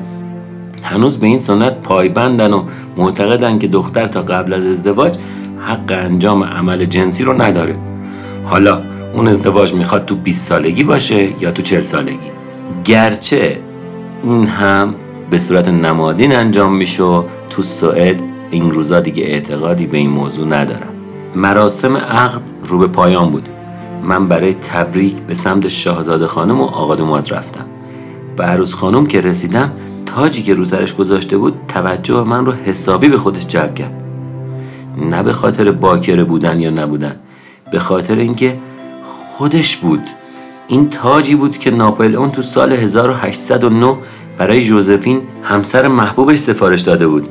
هنوز 0.83 1.17
به 1.17 1.27
این 1.27 1.39
سنت 1.39 1.81
پایبندن 1.81 2.53
و 2.53 2.63
معتقدن 2.98 3.59
که 3.59 3.67
دختر 3.67 4.07
تا 4.07 4.21
قبل 4.21 4.53
از 4.53 4.65
ازدواج 4.65 5.17
حق 5.59 5.91
انجام 5.91 6.43
عمل 6.43 6.86
جنسی 6.86 7.24
رو 7.24 7.41
نداره. 7.41 7.75
حالا 8.45 8.81
اون 9.13 9.27
ازدواج 9.27 9.74
می‌خواد 9.74 10.05
تو 10.05 10.15
20 10.15 10.48
سالگی 10.48 10.83
باشه 10.83 11.41
یا 11.41 11.51
تو 11.51 11.62
40 11.62 11.81
سالگی؟ 11.81 12.17
گرچه 12.86 13.57
این 14.24 14.48
هم 14.48 14.95
به 15.29 15.38
صورت 15.38 15.67
نمادین 15.67 16.36
انجام 16.36 16.75
میشه 16.75 17.24
تو 17.50 17.63
سوئد 17.63 18.21
این 18.51 18.71
روزا 18.71 19.00
دیگه 19.00 19.24
اعتقادی 19.24 19.86
به 19.86 19.98
این 19.98 20.09
موضوع 20.09 20.48
ندارم. 20.48 20.93
مراسم 21.36 21.98
عقد 21.98 22.41
رو 22.65 22.77
به 22.77 22.88
پایان 22.88 23.31
بود. 23.31 23.50
من 24.03 24.27
برای 24.27 24.53
تبریک 24.53 25.15
به 25.15 25.33
سمت 25.33 25.67
شاهزاده 25.67 26.27
خانم 26.27 26.62
و 26.62 26.63
آقا 26.63 26.95
دوماد 26.95 27.33
رفتم. 27.33 27.65
به 28.38 28.43
عروس 28.43 28.74
خانم 28.74 29.05
که 29.05 29.21
رسیدم 29.21 29.71
تاجی 30.05 30.43
که 30.43 30.53
رو 30.53 30.65
سرش 30.65 30.95
گذاشته 30.95 31.38
بود 31.38 31.53
توجه 31.67 32.24
من 32.24 32.45
رو 32.45 32.51
حسابی 32.51 33.07
به 33.07 33.17
خودش 33.17 33.48
جلب 33.48 33.75
کرد. 33.75 34.03
نه 34.98 35.24
به 35.24 35.33
خاطر 35.33 35.71
باکره 35.71 36.24
بودن 36.24 36.59
یا 36.59 36.69
نبودن 36.69 37.15
به 37.71 37.79
خاطر 37.79 38.15
اینکه 38.15 38.57
خودش 39.03 39.77
بود. 39.77 40.01
این 40.67 40.88
تاجی 40.88 41.36
بود 41.36 41.57
که 41.57 41.71
ناپلئون 41.71 42.31
تو 42.31 42.41
سال 42.41 42.74
1809 42.74 43.98
برای 44.39 44.62
جوزفین 44.62 45.22
همسر 45.43 45.88
محبوبش 45.88 46.38
سفارش 46.38 46.81
داده 46.81 47.08
بود. 47.08 47.29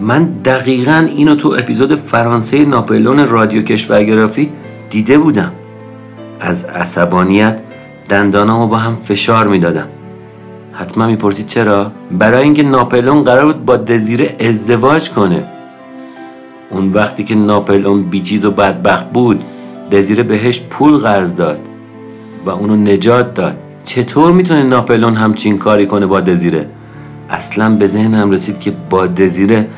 من 0.00 0.24
دقیقا 0.24 1.08
اینو 1.16 1.34
تو 1.34 1.56
اپیزود 1.58 1.94
فرانسه 1.94 2.64
ناپلون 2.64 3.28
رادیو 3.28 3.62
کشورگرافی 3.62 4.50
دیده 4.90 5.18
بودم. 5.18 5.52
از 6.40 6.64
عصبانیت 6.64 7.60
دندانامو 8.08 8.66
با 8.66 8.76
هم 8.76 8.94
فشار 8.94 9.48
می‌دادم. 9.48 9.86
حتما 10.72 11.06
می‌پرسید 11.06 11.46
چرا؟ 11.46 11.92
برای 12.10 12.42
اینکه 12.42 12.62
ناپلون 12.62 13.24
قرار 13.24 13.44
بود 13.44 13.64
با 13.64 13.76
دزیره 13.76 14.36
ازدواج 14.40 15.10
کنه. 15.10 15.44
اون 16.70 16.92
وقتی 16.92 17.24
که 17.24 17.34
ناپلون 17.34 18.02
بیچیز 18.02 18.44
و 18.44 18.50
بدبخت 18.50 19.10
بود 19.10 19.44
دزیره 19.92 20.22
بهش 20.22 20.60
پول 20.60 20.96
قرض 20.96 21.36
داد 21.36 21.60
و 22.44 22.50
اونو 22.50 22.76
نجات 22.76 23.34
داد. 23.34 23.67
چطور 23.88 24.32
می‌تونه 24.32 24.62
ناپلون 24.62 25.14
همچین 25.14 25.58
کاری 25.58 25.86
کنه 25.86 26.06
با 26.06 26.20
دزیره؟ 26.20 26.68
اصلا 27.30 27.70
به 27.70 27.86
ذهنم 27.86 28.30
رسید 28.30 28.60
که 28.60 28.70
با 28.70 29.06
دزیره 29.06 29.68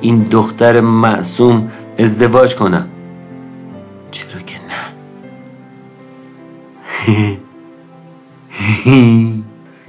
این 0.00 0.22
دختر 0.22 0.80
معصوم 0.80 1.70
ازدواج 1.98 2.54
کنم 2.54 2.88
چرا 4.10 4.40
که 4.46 4.56
نه؟ 4.70 4.82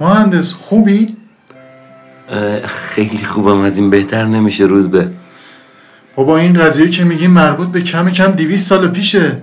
مهندس 0.00 0.52
خوبی؟ 0.52 1.16
خیلی 2.64 3.24
خوبم 3.24 3.60
از 3.60 3.78
این 3.78 3.90
بهتر 3.90 4.24
نمیشه 4.24 4.64
روز 4.64 4.90
به. 4.90 5.10
بابا 6.16 6.38
این 6.38 6.52
قضیه 6.52 6.88
که 6.88 7.04
میگی 7.04 7.26
مربوط 7.26 7.68
به 7.68 7.80
کم 7.80 8.10
کم 8.10 8.32
دیویس 8.32 8.68
سال 8.68 8.88
پیشه. 8.88 9.40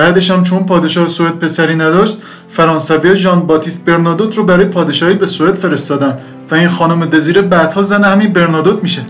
بعدش 0.00 0.30
هم 0.30 0.42
چون 0.42 0.66
پادشاه 0.66 1.08
سوئد 1.08 1.38
پسری 1.38 1.74
نداشت 1.74 2.18
فرانسوی 2.48 3.16
ژان 3.16 3.46
باتیست 3.46 3.84
برنادوت 3.84 4.36
رو 4.36 4.44
برای 4.44 4.64
پادشاهی 4.64 5.14
به 5.14 5.26
سوئد 5.26 5.54
فرستادن 5.54 6.18
و 6.50 6.54
این 6.54 6.68
خانم 6.68 7.06
دزیره 7.06 7.42
بعدها 7.42 7.82
زن 7.82 8.04
همین 8.04 8.32
برنادوت 8.32 8.82
میشه. 8.82 9.02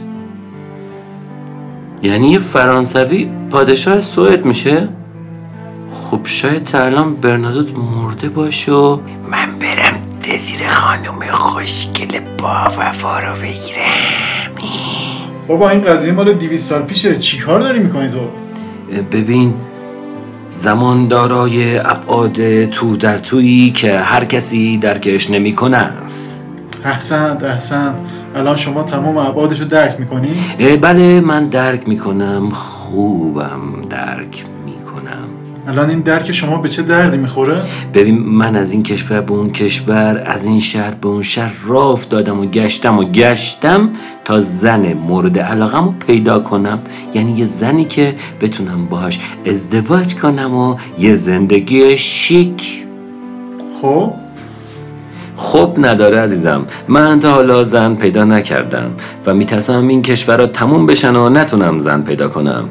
یعنی 2.02 2.30
یه 2.30 2.38
فرانسوی 2.38 3.30
پادشاه 3.50 4.00
سوئد 4.00 4.44
میشه؟ 4.44 4.88
خب 5.90 6.20
شاید 6.24 6.64
تا 6.64 6.84
الان 6.84 7.14
برنادوت 7.14 7.78
مرده 7.78 8.28
باشه 8.28 8.72
و 8.72 8.98
من 9.30 9.58
برم 9.60 9.94
دزیر 10.32 10.68
خانم 10.68 11.30
خوشگل 11.30 12.20
با 12.38 12.64
وفا 12.78 13.18
رو 13.18 13.34
بگیرم. 13.34 14.50
بابا 15.48 15.70
این 15.70 15.80
قضیه 15.80 16.12
مال 16.12 16.32
دیویس 16.32 16.68
سال 16.68 16.82
پیشه. 16.82 17.16
چیکار 17.16 17.60
داری 17.60 17.78
می‌کنی 17.78 18.08
تو؟ 18.08 18.20
ببین 19.12 19.54
زمان 20.50 21.08
دارای 21.08 21.78
ابعاد 21.78 22.64
تو 22.64 22.96
در 22.96 23.18
تویی 23.18 23.70
که 23.70 23.98
هر 23.98 24.24
کسی 24.24 24.78
درکش 24.78 25.30
نمی‌کنه 25.30 25.76
است 25.76 26.46
احسنت 26.84 27.42
احسنت 27.42 27.94
الان 28.34 28.56
شما 28.56 28.82
تمام 28.82 29.16
ابعادش 29.18 29.60
رو 29.60 29.66
درک 29.66 30.00
می‌کنی؟ 30.00 30.30
بله 30.76 31.20
من 31.20 31.44
درک 31.44 31.88
می‌کنم. 31.88 32.48
خوبم 32.50 33.82
درک. 33.90 34.44
الان 35.66 35.90
این 35.90 36.00
درک 36.00 36.32
شما 36.32 36.58
به 36.58 36.68
چه 36.68 36.82
دردی 36.82 37.16
می‌خوره؟ 37.16 37.62
ببین 37.94 38.18
من 38.18 38.56
از 38.56 38.72
این 38.72 38.82
کشور 38.82 39.20
به 39.20 39.32
اون 39.32 39.50
کشور 39.50 40.22
از 40.26 40.46
این 40.46 40.60
شهر 40.60 40.90
به 40.90 41.08
اون 41.08 41.22
شهر 41.22 41.52
راه 41.66 41.86
افتادم 41.86 42.40
و 42.40 42.44
گشتم 42.44 42.98
و 42.98 43.04
گشتم 43.04 43.90
تا 44.24 44.40
زن 44.40 44.92
مورد 44.92 45.38
علاقم 45.38 45.84
رو 45.84 45.94
پیدا 46.06 46.38
کنم. 46.38 46.78
یعنی 47.14 47.32
یه 47.32 47.46
زنی 47.46 47.84
که 47.84 48.14
بتونم 48.40 48.86
باهاش 48.86 49.18
ازدواج 49.46 50.14
کنم 50.14 50.54
و 50.54 50.76
یه 50.98 51.14
زندگی 51.14 51.96
شیک. 51.96 52.84
خب؟ 53.82 54.12
خب 55.36 55.74
نداره 55.78 56.20
عزیزم. 56.20 56.64
من 56.88 57.20
تا 57.20 57.32
حالا 57.32 57.64
زن 57.64 57.94
پیدا 57.94 58.24
نکردم 58.24 58.90
و 59.26 59.34
میترسم 59.34 59.88
این 59.88 60.02
کشور 60.02 60.46
تموم 60.46 60.86
بشن 60.86 61.16
و 61.16 61.28
نتونم 61.28 61.78
زن 61.78 62.02
پیدا 62.02 62.28
کنم. 62.28 62.68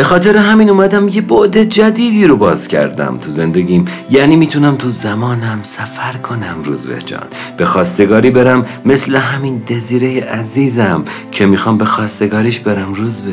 به 0.00 0.04
خاطر 0.04 0.36
همین 0.36 0.70
اومدم 0.70 1.08
یه 1.08 1.20
بعد 1.20 1.62
جدیدی 1.62 2.26
رو 2.26 2.36
باز 2.36 2.68
کردم 2.68 3.18
تو 3.22 3.30
زندگیم. 3.30 3.84
یعنی 4.10 4.36
می‌تونم 4.36 4.76
تو 4.76 4.90
زمانم 4.90 5.58
سفر 5.62 6.12
کنم 6.12 6.62
روز 6.64 6.86
به 6.86 6.98
جان. 7.06 7.26
به 7.56 7.64
خواستگاری 7.64 8.30
برم 8.30 8.64
مثل 8.84 9.16
همین 9.16 9.58
دزیره 9.58 10.20
عزیزم 10.20 11.04
که 11.32 11.46
می‌خوام 11.46 11.78
به 11.78 11.84
خواستگاریش 11.84 12.60
برم 12.60 12.94
روز 12.94 13.20
به 13.20 13.32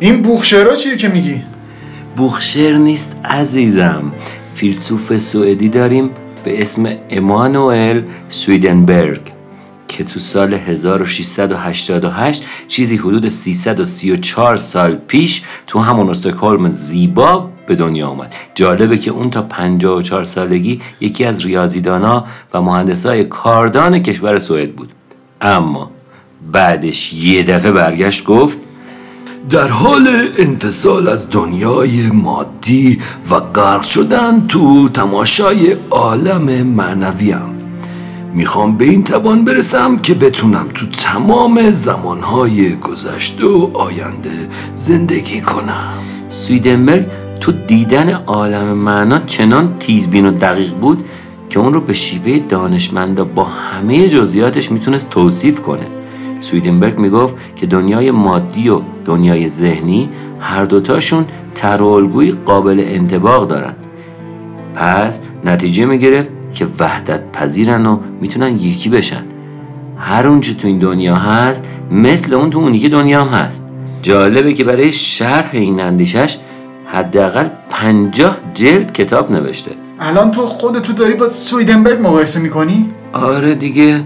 این 0.00 0.22
بوخشرا 0.22 0.74
چیه 0.74 0.96
که 0.96 1.08
میگی؟ 1.08 1.42
بوخشر 2.16 2.72
نیست 2.72 3.16
عزیزم. 3.24 4.12
فیلسوف 4.54 5.16
سوئدی 5.16 5.68
داریم 5.68 6.10
به 6.44 6.60
اسم 6.60 6.96
امانوئل 7.10 8.02
سویدنبرگ. 8.28 9.33
که 9.94 10.04
تو 10.04 10.20
سال 10.20 10.54
1688 10.54 12.44
چیزی 12.68 12.96
حدود 12.96 13.28
334 13.28 14.56
سال 14.56 14.94
پیش 14.94 15.42
تو 15.66 15.80
همون 15.80 16.10
استکهلم 16.10 16.70
زیبا 16.70 17.50
به 17.66 17.74
دنیا 17.74 18.08
آمد 18.08 18.34
جالبه 18.54 18.98
که 18.98 19.10
اون 19.10 19.30
تا 19.30 19.42
54 19.42 20.24
سالگی 20.24 20.80
یکی 21.00 21.24
از 21.24 21.44
ریاضیدانا 21.44 22.24
و 22.54 22.62
مهندسای 22.62 23.24
کاردان 23.24 23.98
کشور 23.98 24.38
سوئد 24.38 24.72
بود. 24.72 24.92
اما 25.40 25.90
بعدش 26.52 27.12
یه 27.12 27.42
دفعه 27.42 27.72
برگشت 27.72 28.24
گفت 28.24 28.58
در 29.50 29.68
حال 29.68 30.08
انفصال 30.38 31.08
از 31.08 31.30
دنیای 31.30 32.10
مادی 32.10 33.00
و 33.30 33.40
غرق 33.40 33.82
شدن 33.82 34.46
تو 34.46 34.88
تماشای 34.88 35.76
عالم 35.90 36.66
معنویم 36.66 37.63
می‌خوام 38.34 38.76
به 38.76 38.84
این 38.84 39.04
توان 39.04 39.44
برسم 39.44 39.96
که 39.96 40.14
بتونم 40.14 40.66
تو 40.74 40.86
تمام 40.86 41.70
زمانهای 41.70 42.76
گذشته 42.76 43.46
و 43.46 43.70
آینده 43.74 44.48
زندگی 44.74 45.40
کنم. 45.40 45.98
سویدنبرگ 46.28 47.06
تو 47.40 47.52
دیدن 47.52 48.10
عالم 48.10 48.72
معنا 48.72 49.18
چنان 49.18 49.78
تیزبین 49.78 50.26
و 50.26 50.30
دقیق 50.30 50.74
بود 50.74 51.04
که 51.50 51.60
اون 51.60 51.72
رو 51.72 51.80
به 51.80 51.92
شیوه 51.92 52.38
دانشمند 52.48 53.34
با 53.34 53.44
همه 53.44 54.08
جزئیاتش 54.08 54.72
می‌تونست 54.72 55.10
توصیف 55.10 55.60
کنه. 55.60 55.86
سویدنبرگ 56.40 56.98
می‌گفت 56.98 57.36
که 57.56 57.66
دنیای 57.66 58.10
مادی 58.10 58.68
و 58.68 58.80
دنیای 59.04 59.48
ذهنی 59.48 60.08
هر 60.40 60.64
دوتاشون 60.64 61.26
ترالگوی 61.54 62.32
قابل 62.32 62.84
انتباق 62.86 63.48
دارن. 63.48 63.74
پس 64.74 65.20
نتیجه 65.44 65.84
می‌گرفت 65.84 66.30
که 66.54 66.66
وحدت 66.80 67.32
پذیرن 67.32 67.86
و 67.86 67.98
می‌تونن 68.20 68.56
یکی 68.56 68.88
بشن. 68.88 69.22
هر 69.98 70.26
اونچه 70.26 70.54
تو 70.54 70.68
این 70.68 70.78
دنیا 70.78 71.16
هست 71.16 71.70
مثل 71.90 72.34
اون 72.34 72.50
تو 72.50 72.58
اونی 72.58 72.78
که 72.78 72.88
دنیا 72.88 73.24
هم 73.24 73.28
هست. 73.38 73.66
جالبه 74.02 74.54
که 74.54 74.64
برای 74.64 74.92
شرح 74.92 75.50
این 75.52 75.80
اندیشش 75.80 76.36
حداقل 76.86 77.48
پنجاه 77.70 78.36
جلد 78.54 78.92
کتاب 78.92 79.30
نوشته. 79.30 79.70
الان 80.00 80.30
تو 80.30 80.46
خودتو 80.46 80.92
داری 80.92 81.14
با 81.14 81.28
سویدنبرگ 81.28 82.00
مقایسه 82.00 82.40
می‌کنی؟ 82.40 82.86
آره 83.12 83.54
دیگه. 83.54 84.00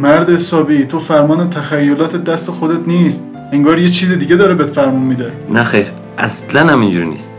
مرد 0.00 0.30
حسابی 0.30 0.84
تو 0.84 0.98
فرمان 0.98 1.50
تخیلات 1.50 2.24
دست 2.24 2.50
خودت 2.50 2.88
نیست. 2.88 3.28
انگار 3.52 3.78
یه 3.78 3.88
چیز 3.88 4.12
دیگه 4.12 4.36
داره 4.36 4.54
بهت 4.54 4.70
فرمون 4.70 5.02
میده. 5.02 5.32
نه 5.50 5.64
خیر 5.64 5.86
اصلا 6.18 6.72
هم 6.72 6.80
اینجوری 6.80 7.06
نیست. 7.06 7.32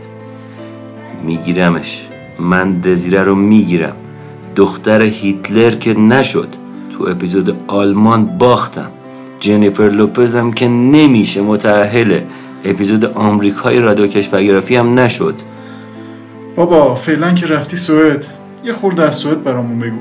میگیرمش. 1.24 2.08
من 2.40 2.72
دزیره 2.72 3.22
رو 3.22 3.34
می‌گیرم. 3.34 3.96
دختر 4.56 5.02
هیتلر 5.02 5.70
که 5.70 5.94
نشد 5.94 6.48
تو 6.98 7.08
اپیزود 7.08 7.56
آلمان 7.66 8.26
باختم. 8.38 8.90
جنیفر 9.40 9.82
لوپزم 9.88 10.50
که 10.50 10.68
نمیشه 10.68 11.40
متعهله 11.40 12.26
اپیزود 12.64 13.04
آمریکای 13.04 13.80
رادیو 13.80 14.06
کشورگرافی 14.06 14.76
هم 14.76 15.00
نشد. 15.00 15.34
بابا 16.56 16.94
فعلا 16.94 17.32
که 17.32 17.46
رفتی 17.46 17.76
سوئد. 17.76 18.26
یه 18.64 18.72
خورده 18.72 19.02
از 19.02 19.14
سوئد 19.14 19.44
برامون 19.44 19.78
بگو. 19.78 19.98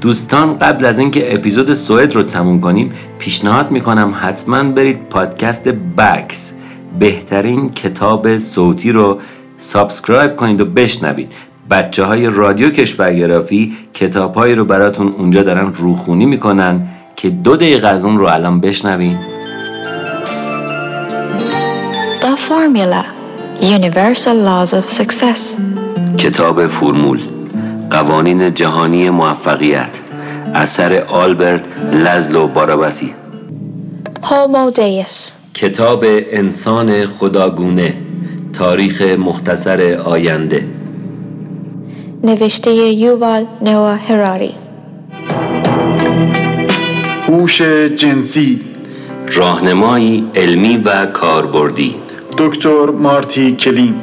دوستان 0.00 0.58
قبل 0.58 0.84
از 0.84 0.98
اینکه 0.98 1.34
اپیزود 1.34 1.72
سوئد 1.72 2.14
رو 2.14 2.22
تموم 2.22 2.60
کنیم 2.60 2.92
پیشنهاد 3.18 3.70
می‌کنم 3.70 4.14
حتما 4.20 4.62
برید 4.62 5.08
پادکست 5.08 5.68
بکس. 5.68 6.54
بهترین 6.98 7.68
کتاب 7.68 8.38
صوتی 8.38 8.92
رو 8.92 9.18
subscribe 9.56 10.36
کنید 10.36 10.60
و 10.60 10.64
بشنوید. 10.64 11.32
بچه 11.70 12.04
های 12.04 12.26
رادیو 12.26 12.70
کشورگرافی 12.70 13.76
کتاب 13.94 14.34
هایی 14.34 14.54
رو 14.54 14.64
براتون 14.64 15.14
اونجا 15.18 15.42
دارن 15.42 15.72
روخونی 15.74 16.26
می‌کنن 16.26 16.86
که 17.16 17.30
دو 17.30 17.56
دقیقه 17.56 17.88
از 17.88 18.04
اون 18.04 18.18
رو 18.18 18.26
الان 18.26 18.60
بشنوین. 18.60 19.18
The 22.20 22.36
Formula 22.48 23.04
Universal 23.60 24.38
Laws 24.48 24.72
of 24.72 24.88
Success. 25.00 25.40
کتاب 26.18 26.66
فرمول 26.66 27.20
قوانین 27.90 28.54
جهانی 28.54 29.10
موفقیت 29.10 29.98
اثر 30.54 31.02
آلبرت 31.08 31.64
لزلو 31.92 32.48
بارابسی. 32.48 33.14
Homo 34.22 34.78
Deus. 34.78 35.32
کتاب 35.54 36.04
انسان 36.32 37.06
خداگونه 37.06 37.94
تاریخ 38.52 39.02
مختصر 39.02 40.02
آینده. 40.04 40.67
نوشته 42.22 42.70
یووال 42.70 43.46
نوا 43.62 43.94
هراری. 43.94 44.54
هوش 47.28 47.62
جنسی. 47.96 48.60
راهنمایی 49.32 50.30
علمی 50.34 50.76
و 50.76 51.06
کاربردی. 51.06 51.94
دکتر 52.38 52.86
مارتی 52.90 53.52
کلین. 53.52 53.94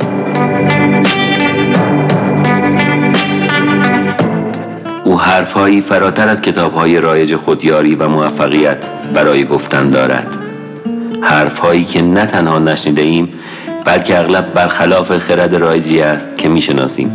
او 5.03 5.19
حرفهایی 5.19 5.81
فراتر 5.81 6.27
از 6.27 6.41
کتابهای 6.41 7.01
رایج 7.01 7.35
خودیاری 7.35 7.95
و 7.95 8.07
موفقیت 8.07 8.89
برای 9.13 9.45
گفتن 9.45 9.89
دارد. 9.89 10.27
حرفهایی 11.21 11.83
که 11.83 12.01
نه 12.01 12.25
تنها 12.25 12.59
نشنیده 12.59 13.01
ایم 13.01 13.33
بلکه 13.85 14.19
اغلب 14.19 14.53
برخلاف 14.53 15.17
خرد 15.17 15.55
رایجی 15.55 16.01
است 16.01 16.37
که 16.37 16.49
می‌شناسیم. 16.49 17.11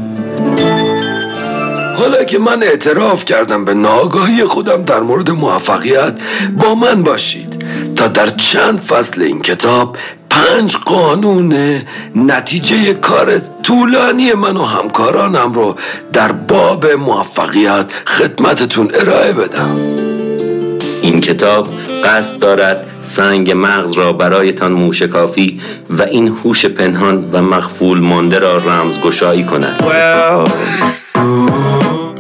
حالا 2.01 2.25
که 2.25 2.39
من 2.39 2.63
اعتراف 2.63 3.25
کردم 3.25 3.65
به 3.65 3.75
ناآگاهی 3.75 4.45
خودم 4.45 4.83
در 4.83 5.01
مورد 5.01 5.31
موفقیت 5.31 6.19
با 6.59 6.75
من 6.75 7.03
باشید 7.03 7.65
تا 7.97 8.09
در 8.09 8.29
چند 8.29 8.81
فصل 8.81 9.23
این 9.23 9.43
کتاب 9.43 9.97
پنج 10.31 10.77
قانون 10.77 11.83
نتیجه 12.17 12.95
کار 12.95 13.41
طولانی 13.63 14.33
من 14.33 14.57
و 14.57 14.63
همکارانم 14.63 15.53
رو 15.53 15.77
در 16.13 16.33
باب 16.33 16.87
موفقیت 16.87 17.93
خدمتتون 18.07 18.91
ارائه 18.95 19.33
بدم. 19.33 19.77
این 21.03 21.21
کتاب 21.21 21.67
قصد 22.05 22.39
دارد 22.39 22.87
سنگ 23.01 23.53
مغز 23.57 23.93
را 23.93 24.13
برایتان 24.13 24.73
موشکافی 24.73 25.61
و 25.91 26.03
این 26.03 26.29
هوش 26.29 26.67
پنهان 26.67 27.31
و 27.33 27.43
مخفول 27.43 28.01
مانده 28.01 28.39
را 28.39 28.57
رمزگشایی 28.57 29.45
کند. 29.45 29.85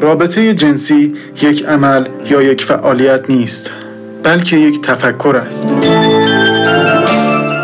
رابطه 0.01 0.55
جنسی 0.55 1.15
یک 1.43 1.65
عمل 1.65 2.07
یا 2.31 2.43
یک 2.43 2.65
فعالیت 2.65 3.31
نیست 3.31 3.71
بلکه 4.23 4.57
یک 4.57 4.83
تفکر 4.83 5.37
است. 5.37 5.69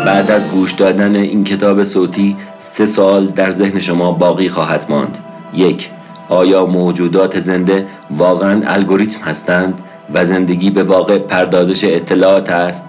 بعد 0.05 0.31
از 0.31 0.49
گوش 0.49 0.71
دادن 0.71 1.15
این 1.15 1.43
کتاب 1.43 1.83
صوتی 1.83 2.35
سه 2.59 2.85
سوال 2.85 3.25
در 3.25 3.51
ذهن 3.51 3.79
شما 3.79 4.11
باقی 4.11 4.49
خواهد 4.49 4.85
ماند. 4.89 5.17
یک 5.53 5.89
آیا 6.29 6.65
موجودات 6.65 7.39
زنده 7.39 7.85
واقعا 8.11 8.61
الگوریتم 8.65 9.21
هستند 9.25 9.81
و 10.13 10.25
زندگی 10.25 10.69
به 10.69 10.83
واقع 10.83 11.17
پردازش 11.17 11.83
اطلاعات 11.83 12.49
است؟ 12.49 12.85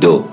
دو 0.00 0.24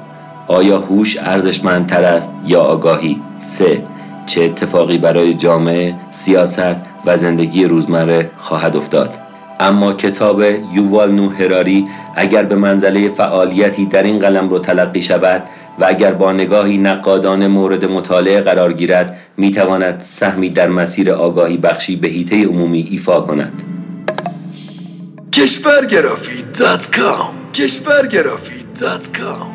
آیا 0.48 0.80
هوش 0.80 1.18
ارزشمندتر 1.18 2.04
است 2.04 2.34
یا 2.46 2.62
آگاهی؟ 2.62 3.22
سه 3.38 3.84
چه 4.26 4.44
اتفاقی 4.44 4.98
برای 4.98 5.34
جامعه 5.34 5.96
سیاست 6.10 6.91
و 7.06 7.18
زندگی 7.18 7.66
روزمره 7.66 8.32
خواهد 8.38 8.78
افتاد. 8.78 9.14
اما 9.60 9.94
کتاب 9.94 10.42
یووال 10.74 11.12
نو 11.12 11.30
هراری 11.30 11.88
اگر 12.16 12.44
به 12.44 12.56
منزله 12.56 13.10
فعالیتی 13.10 13.86
در 13.86 14.04
این 14.04 14.18
قلم 14.18 14.50
رو 14.50 14.60
تلقی 14.60 15.02
شود 15.02 15.44
و 15.80 15.86
اگر 15.88 16.14
با 16.14 16.32
نگاهی 16.32 16.78
نقادانه 16.78 17.48
مورد 17.48 17.86
مطالعه 17.86 18.42
قرار 18.42 18.74
گیرد 18.74 19.18
می‌تواند 19.38 20.00
سهمی 20.00 20.50
در 20.50 20.70
مسیر 20.70 21.12
آگاهی 21.12 21.58
بخشی 21.58 21.96
به 21.96 22.08
هیته 22.08 22.46
عمومی 22.46 22.88
ایفا 22.92 23.22
کند. 23.22 23.64
کشورگرافی.com 25.32 27.54
کشورگرافی.com 27.54 29.51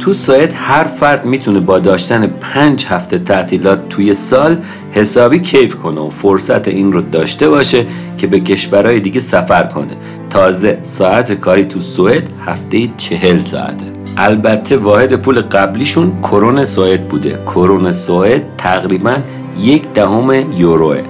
تو 0.00 0.12
سایت 0.12 0.54
هر 0.56 0.84
فرد 0.84 1.24
می‌تونه 1.24 1.60
با 1.60 1.78
داشتن 1.78 2.26
پنج 2.26 2.86
هفته 2.86 3.18
تعطیلات 3.18 3.88
توی 3.88 4.14
سال 4.14 4.58
حسابی 4.92 5.38
کیف 5.38 5.74
کنه 5.74 6.00
و 6.00 6.08
فرصت 6.10 6.68
این 6.68 6.92
رو 6.92 7.00
داشته 7.00 7.48
باشه 7.48 7.86
که 8.18 8.26
به 8.26 8.40
کشورهای 8.40 9.00
دیگه 9.00 9.20
سفر 9.20 9.62
کنه. 9.62 9.96
تازه 10.30 10.78
ساعت 10.82 11.32
کاری 11.32 11.64
تو 11.64 11.80
سوئد 11.80 12.28
هفته 12.46 12.88
چهل 12.96 13.38
ساعته. 13.38 13.86
البته 14.16 14.76
واحد 14.76 15.22
پول 15.22 15.40
قبلیشون 15.40 16.20
کرون 16.22 16.64
سوئد 16.64 17.08
بوده. 17.08 17.38
کرون 17.46 17.92
سوئد 17.92 18.42
تقریبا 18.58 19.16
یک 19.58 19.92
دهم 19.92 20.52
یوروه. 20.52 21.02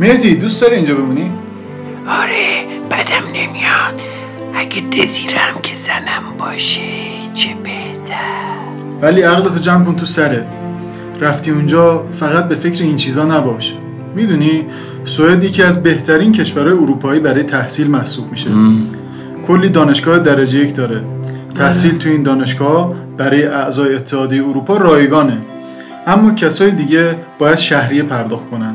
مهدی 0.00 0.34
دوست 0.34 0.62
داری 0.62 0.76
اینجا 0.76 0.94
بمونی؟ 0.94 1.30
آره 2.08 2.64
بدم 2.90 3.26
نمیاد. 3.28 4.00
اگه 4.54 4.80
دزیرم 4.80 5.60
که 5.62 5.74
زنم 5.74 6.36
باشه. 6.38 7.19
ولی 9.02 9.22
عقلتو 9.22 9.58
جمع 9.58 9.84
کن 9.84 9.96
تو 9.96 10.06
سرت 10.06 10.46
رفتی 11.20 11.50
اونجا 11.50 12.04
فقط 12.16 12.48
به 12.48 12.54
فکر 12.54 12.82
این 12.82 12.96
چیزا 12.96 13.24
نباش. 13.24 13.74
می‌دونی 14.14 14.66
سوئد 15.04 15.44
یکی 15.44 15.62
از 15.62 15.82
بهترین 15.82 16.32
کشورهای 16.32 16.72
اروپایی 16.72 17.20
برای 17.20 17.42
تحصیل 17.42 17.90
محسوب 17.90 18.30
میشه. 18.30 18.50
کلی 19.46 19.68
دانشگاه 19.68 20.18
درجه 20.18 20.58
یک 20.58 20.74
داره. 20.74 21.04
تحصیل 21.54 21.98
تو 21.98 22.08
این 22.08 22.22
دانشگاه 22.22 22.94
برای 23.16 23.46
اعضای 23.46 23.94
اتحادیه 23.94 24.44
اروپا 24.44 24.76
رایگانه. 24.76 25.38
اما 26.06 26.34
کسای 26.34 26.70
دیگه 26.70 27.16
باید 27.38 27.58
شهریه 27.58 28.02
پرداخت 28.02 28.50
کنن. 28.50 28.74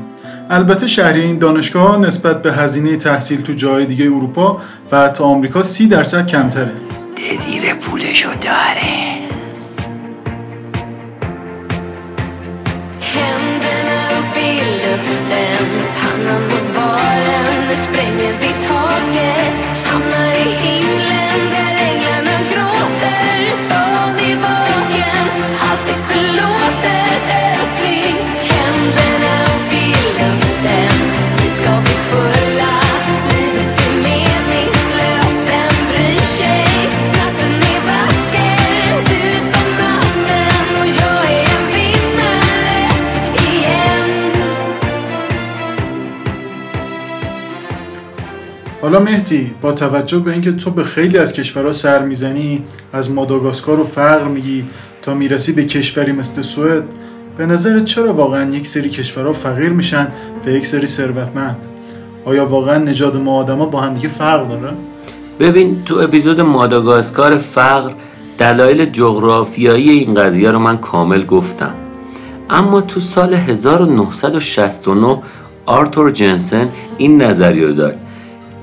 البته 0.50 0.88
شهریه 0.88 1.24
این 1.24 1.38
دانشگاه 1.38 2.00
نسبت 2.00 2.42
به 2.42 2.54
هزینه 2.54 2.98
تحصیل 2.98 3.42
تو 3.42 3.54
جای 3.54 3.86
دیگه 3.86 4.06
اروپا 4.06 4.62
و 4.92 5.00
حتی 5.00 5.24
آمریکا 5.24 5.64
سی 5.64 5.88
درصد 5.88 6.28
کمتره. 6.28 6.72
دزیر 7.18 7.74
پولشو 7.74 8.30
داره. 8.30 9.25
حالا 48.96 49.12
مهدی 49.12 49.52
با 49.62 49.72
توجه 49.72 50.20
به 50.20 50.32
اینکه 50.32 50.52
تو 50.52 50.72
به 50.72 50.84
خیلی 50.84 51.18
از 51.18 51.34
کشورها 51.34 51.72
سر 51.72 52.06
می‌زنی 52.06 52.64
از 52.94 53.12
ماداگاسکار 53.12 53.80
و 53.80 53.84
فقر 53.84 54.28
میگی 54.28 54.66
تا 55.02 55.14
می‌رسی 55.14 55.54
به 55.54 55.66
کشوری 55.66 56.12
مثل 56.12 56.42
سوئد 56.42 56.84
به 57.38 57.46
نظر 57.46 57.80
چرا 57.80 58.14
واقعا 58.14 58.56
یک 58.56 58.68
سری 58.68 58.90
کشورها 58.90 59.34
فقیر 59.34 59.70
میشن 59.70 60.08
و 60.46 60.50
یک 60.50 60.66
سری 60.66 60.88
ثروتمند؟ 60.88 61.58
آیا 62.26 62.46
واقعا 62.46 62.78
نژاد 62.78 63.18
ما 63.18 63.36
آدما 63.36 63.66
با 63.66 63.82
همدیگه 63.82 64.08
فرق 64.08 64.50
داره 64.50 64.74
ببین 65.40 65.84
تو 65.86 66.00
اپیزود 66.00 66.42
ماداگاسکار 66.42 67.38
فقر 67.38 67.92
دلایل 68.38 68.86
جغرافیایی 68.86 69.90
این 69.90 70.14
قضیه 70.14 70.52
رو 70.52 70.60
من 70.60 70.78
کامل 70.78 71.26
گفتم. 71.26 71.74
اما 72.50 72.82
تو 72.82 73.00
سال 73.00 73.34
1969 73.34 75.22
آرتور 75.66 76.12
جنسن 76.12 76.70
این 76.98 77.22
نظریه 77.22 77.66
رو 77.66 77.74
داد. 77.74 78.05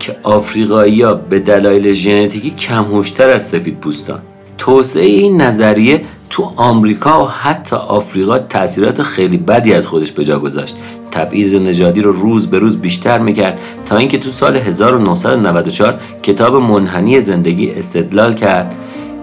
که 0.02 0.16
آفریقایی 0.22 1.02
ها 1.02 1.14
به 1.14 1.38
دلایل 1.38 1.92
ژنتیکی 1.92 2.50
کمهوشتر 2.50 3.30
از 3.30 3.46
سفید 3.48 3.80
پوستان. 3.80 4.18
توسعه 4.58 5.04
این 5.04 5.42
نظریه 5.42 6.02
تو 6.30 6.52
آمریکا 6.56 7.24
و 7.24 7.28
حتی 7.28 7.76
آفریقا 7.76 8.38
تاثیرات 8.38 9.02
خیلی 9.02 9.36
بدی 9.36 9.74
از 9.74 9.86
خودش 9.86 10.12
به 10.12 10.24
جا 10.24 10.38
گذاشت. 10.38 10.76
تبعیض 11.10 11.54
نژادی 11.54 12.00
رو 12.00 12.12
روز 12.12 12.46
به 12.46 12.58
روز 12.58 12.76
بیشتر 12.76 13.18
می‌کرد 13.18 13.60
تا 13.86 13.96
اینکه 13.96 14.18
تو 14.18 14.30
سال 14.30 14.56
1994 14.56 16.00
کتاب 16.22 16.54
منحنی 16.54 17.20
زندگی 17.20 17.70
استدلال 17.70 18.34
کرد 18.34 18.74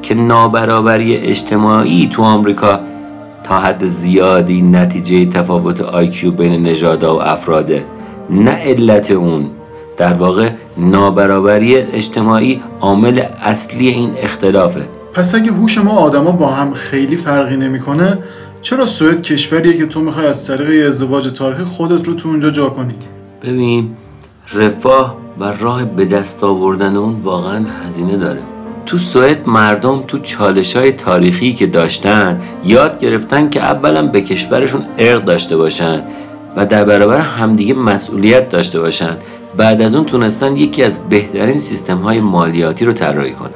که 0.01 0.15
نابرابری 0.15 1.15
اجتماعی 1.15 2.07
تو 2.07 2.23
آمریکا 2.23 2.79
تا 3.43 3.59
حد 3.59 3.85
زیادی 3.85 4.61
نتیجه 4.61 5.25
تفاوت 5.25 5.81
آیکیو 5.81 6.31
بین 6.31 6.67
نژادها 6.67 7.15
و 7.15 7.21
افراده 7.21 7.85
نه 8.29 8.51
علت 8.51 9.11
اون 9.11 9.49
در 9.99 10.13
واقع 10.13 10.49
نابرابری 10.79 11.75
اجتماعی 11.75 12.61
عامل 12.81 13.19
اصلی 13.43 13.87
این 13.87 14.13
اختلافه. 14.17 14.85
پس 15.13 15.35
اگه 15.35 15.51
هوش 15.51 15.77
ما 15.77 15.91
آدما 15.91 16.31
با 16.31 16.47
هم 16.47 16.73
خیلی 16.73 17.15
فرقی 17.15 17.57
نمی‌کنه 17.57 18.17
چرا 18.61 18.85
سوئد 18.85 19.21
کشوریه 19.21 19.77
که 19.77 19.85
تو 19.85 20.01
می‌خوای 20.01 20.27
از 20.27 20.47
طریق 20.47 20.87
ازدواج 20.87 21.27
تاریخی 21.27 21.63
خودت 21.63 22.07
رو 22.07 22.13
تو 22.13 22.29
اونجا 22.29 22.49
جا 22.49 22.69
کنی؟ 22.69 22.95
ببین 23.43 23.89
رفاه 24.53 25.17
و 25.39 25.53
راه 25.59 25.85
به 25.85 26.05
دست 26.05 26.43
آوردن 26.43 26.95
اون 26.95 27.13
واقعا 27.13 27.65
هزینه 27.87 28.17
داره. 28.17 28.41
تو 28.85 28.97
سوئد 28.97 29.47
مردم 29.47 30.03
تو 30.07 30.17
چالش 30.17 30.75
های 30.75 30.91
تاریخی 30.91 31.53
که 31.53 31.67
داشتن 31.67 32.41
یاد 32.65 32.99
گرفتن 32.99 33.49
که 33.49 33.63
اولا 33.63 34.07
به 34.07 34.21
کشورشون 34.21 34.81
ارق 34.97 35.25
داشته 35.25 35.57
باشن 35.57 36.03
و 36.55 36.65
در 36.65 36.85
برابر 36.85 37.19
همدیگه 37.19 37.73
مسئولیت 37.73 38.49
داشته 38.49 38.79
باشن. 38.79 39.17
بعد 39.57 39.81
از 39.81 39.95
اون 39.95 40.05
تونستن 40.05 40.55
یکی 40.55 40.83
از 40.83 41.09
بهترین 41.09 41.57
سیستم 41.57 41.97
های 41.97 42.19
مالیاتی 42.19 42.85
رو 42.85 42.93
طراحی 42.93 43.33
کنن. 43.33 43.49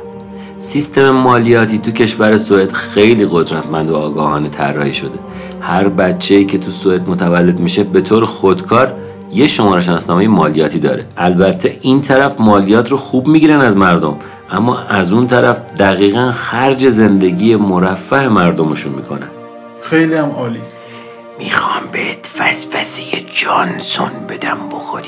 سیستم 0.60 1.10
مالیاتی 1.10 1.78
تو 1.78 1.92
کشور 1.92 2.38
سوئد 2.38 2.72
خیلی 2.72 3.28
قدرتمند 3.32 3.92
و 3.92 3.96
آگاهانه 3.96 4.50
طراحی 4.50 4.94
شده. 4.94 5.20
هر 5.62 5.88
بچه‌ای 5.88 6.46
که 6.46 6.58
تو 6.58 6.72
سوئد 6.72 7.10
متولد 7.10 7.60
میشه 7.60 7.84
به 7.84 8.02
طور 8.02 8.26
خودکار 8.26 8.94
یه 9.32 9.48
شماره 9.48 9.82
شناسنامه 9.82 10.28
مالیاتی 10.28 10.80
داره. 10.80 11.06
البته 11.18 11.80
این 11.82 12.02
طرف 12.02 12.42
مالیات 12.42 12.92
رو 12.92 12.98
خوب 12.98 13.28
می‌گیرن 13.28 13.62
از 13.62 13.78
مردم 13.78 14.16
اما 14.52 14.80
از 14.80 15.14
اون 15.14 15.28
طرف 15.28 15.60
دقیقا 15.60 16.32
خرج 16.32 16.90
زندگی 16.90 17.56
مرفه 17.56 18.28
مردمشون 18.28 18.94
می‌کنن. 18.94 19.28
خیلی 19.82 20.14
هم 20.14 20.32
عالی. 20.32 20.60
می‌خوام 21.40 21.82
بهت 21.92 22.30
وسوسه 22.40 23.02
جانسون 23.32 24.12
بدم 24.30 24.58
بخوری. 24.72 25.08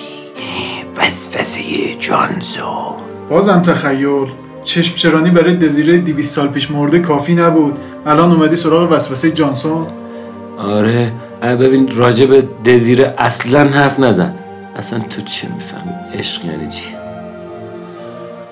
وسوسه 0.98 1.62
جانسون 2.00 2.96
بازم 3.30 3.62
تخیل. 3.62 4.28
چشم 4.64 4.96
چرانی 4.96 5.30
برای 5.30 5.56
دزیره 5.56 5.98
200 5.98 6.36
سال 6.36 6.48
پیش 6.48 6.72
مرده 6.72 7.00
کافی 7.00 7.36
نبود. 7.36 7.78
الان 8.06 8.32
اومدی 8.32 8.56
سراغ 8.56 8.92
وسوسه 8.92 9.32
جانسون 9.32 9.88
آره 10.58 11.14
ببین 11.42 11.90
راجع 11.96 12.26
به 12.26 12.42
دزیره 12.66 13.16
اصلا 13.18 13.68
حرف 13.68 14.00
نزن. 14.00 14.36
اصلا 14.76 15.00
تو 15.00 15.22
چه 15.22 15.48
می‌فهمی؟ 15.54 15.92
عشق 16.14 16.46
یعنی 16.46 16.68
چی؟ 16.68 16.84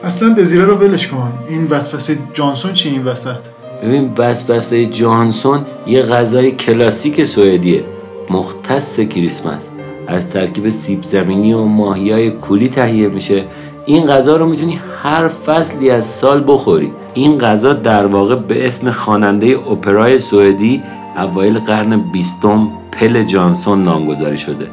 اصلا 0.03 0.29
دزیره 0.29 0.65
رو 0.65 0.75
ولش 0.75 1.07
کن. 1.07 1.33
این 1.49 1.67
وسوسه 1.67 2.17
جانسون 2.33 2.73
چی 2.73 2.89
این 2.89 3.05
وسط؟ 3.05 3.39
ببین 3.83 4.13
وسوسه 4.17 4.85
جانسون 4.85 5.65
یه 5.87 6.01
غذای 6.01 6.51
کلاسیک 6.51 7.23
سوئدیه. 7.23 7.83
مختص 8.29 8.99
کریسمس. 8.99 9.69
از 10.07 10.29
ترکیب 10.29 10.69
سیب 10.69 11.03
زمینی 11.03 11.53
و 11.53 11.63
ماهی 11.63 12.31
کولی 12.31 12.69
تهیه 12.69 13.07
میشه. 13.07 13.43
این 13.85 14.05
غذا 14.05 14.35
رو 14.35 14.45
می‌تونی 14.45 14.79
هر 15.03 15.27
فصلی 15.27 15.89
از 15.89 16.05
سال 16.05 16.43
بخوری. 16.47 16.91
این 17.13 17.37
غذا 17.37 17.73
در 17.73 18.05
واقع 18.05 18.35
به 18.35 18.67
اسم 18.67 18.91
خواننده 18.91 19.59
اپرای 19.71 20.19
سوئدی 20.19 20.83
اوایل 21.17 21.59
قرن 21.59 22.11
بیستم 22.11 22.67
پل 22.91 23.23
جانسون 23.23 23.83
نامگذاری 23.83 24.37
شده 24.37 24.67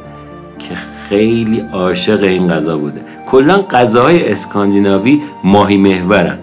که 0.59 0.75
خیلی 0.75 1.63
عاشق 1.73 2.23
این 2.23 2.47
غذا 2.47 2.77
بوده. 2.77 3.01
کلا 3.27 3.61
غذاهای 3.61 4.31
اسکاندیناوی 4.31 5.21
ماهی 5.43 5.77
محورن. 5.77 6.37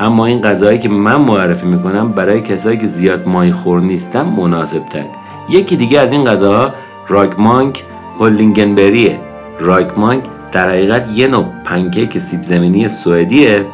اما 0.00 0.26
این 0.26 0.40
غذاهایی 0.40 0.78
که 0.78 0.88
من 0.88 1.16
معرفی 1.16 1.66
می‌کنم 1.66 2.12
برای 2.12 2.40
کسایی 2.40 2.78
که 2.78 2.86
زیاد 2.86 3.28
ماهی 3.28 3.52
خور 3.52 3.80
نیستن 3.80 4.22
مناسب 4.22 4.86
تر 4.86 5.04
یکی 5.48 5.76
دیگه 5.76 6.00
از 6.00 6.12
این 6.12 6.24
غذاها 6.24 6.70
راگمانک 7.08 7.84
هولینگنبریه. 8.22 9.20
راگمانک 9.60 10.22
در 10.52 10.68
حقیقت 10.68 11.06
یه 11.16 11.26
نوع 11.26 11.46
پنکیک 11.64 12.18
سیب 12.18 12.42
زمینی 12.42 12.88
سوئدیه 12.88 13.66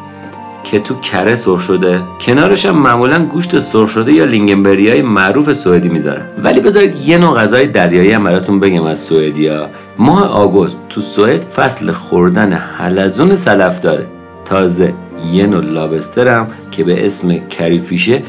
که 0.63 0.79
تو 0.79 0.95
کره 0.95 1.35
سرخ 1.35 1.61
شده. 1.61 2.01
کنارش 2.21 2.65
هم 2.65 2.77
معمولا 2.77 3.25
گوشت 3.25 3.59
سرخ 3.59 3.89
شده 3.89 4.13
یا 4.13 4.25
لینگنبری 4.25 4.89
های 4.89 5.01
معروف 5.01 5.51
سوئدی 5.51 5.89
می‌ذارن 5.89 6.25
ولی 6.43 6.59
بذارید 6.59 6.95
یه 6.95 7.17
نوع 7.17 7.33
غذای 7.33 7.67
دریایی 7.67 8.11
هم 8.11 8.23
براتون 8.23 8.59
بگم 8.59 8.83
از 8.83 8.99
سوئدیا. 8.99 9.69
ماه 9.97 10.23
آگوست 10.23 10.77
تو 10.89 11.01
سوئد 11.01 11.41
فصل 11.41 11.91
خوردن 11.91 12.53
حلزون 12.53 13.35
سلف 13.35 13.79
داره. 13.79 14.07
تازه 14.45 14.93
یه 15.31 15.47
نوع 15.47 15.63
لابسترم 15.63 16.47
که 16.71 16.83
به 16.83 17.05
اسم 17.05 17.37
کریفیشه 17.37 18.23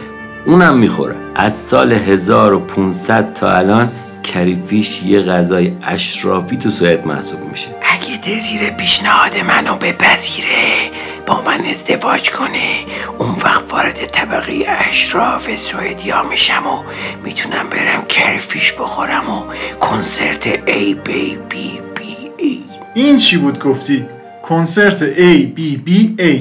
اونم 0.46 0.78
می‌خوره. 0.78 1.14
از 1.35 1.56
سال 1.56 1.92
1500 1.92 3.33
تا 3.33 3.50
الان 3.52 3.88
کریفیش 4.31 5.03
یه 5.03 5.21
غذای 5.21 5.73
اشرافی 5.83 6.57
تو 6.57 6.71
سوئد 6.71 7.07
محسوب 7.07 7.45
میشه. 7.45 7.69
اگه 7.83 8.16
دزیر 8.16 8.71
پیشنهاد 8.71 9.37
منو 9.37 9.77
بپذیره 9.77 10.90
با 11.27 11.43
من 11.43 11.66
ازدواج 11.66 12.31
کنه 12.31 12.85
اون 13.19 13.31
وقت 13.31 13.73
وارد 13.73 14.07
طبقه 14.07 14.66
اشراف 14.69 15.55
سوئدیا 15.57 16.23
میشم 16.23 16.66
و 16.66 16.83
می‌تونم 17.25 17.69
برم 17.71 18.03
کرفیش 18.09 18.73
بخورم 18.73 19.31
و 19.31 19.45
کنسرت 19.81 20.47
ای 20.66 20.95
بی 20.95 21.38
بی 21.49 21.79
بی 21.95 22.31
ای 22.38 22.61
این 22.95 23.19
چی 23.19 23.37
بود 23.37 23.59
گفتی؟ 23.59 24.07
کنسرت 24.43 25.14
A 25.14 25.59
B 25.59 25.61
B 25.88 25.90
A. 26.21 26.33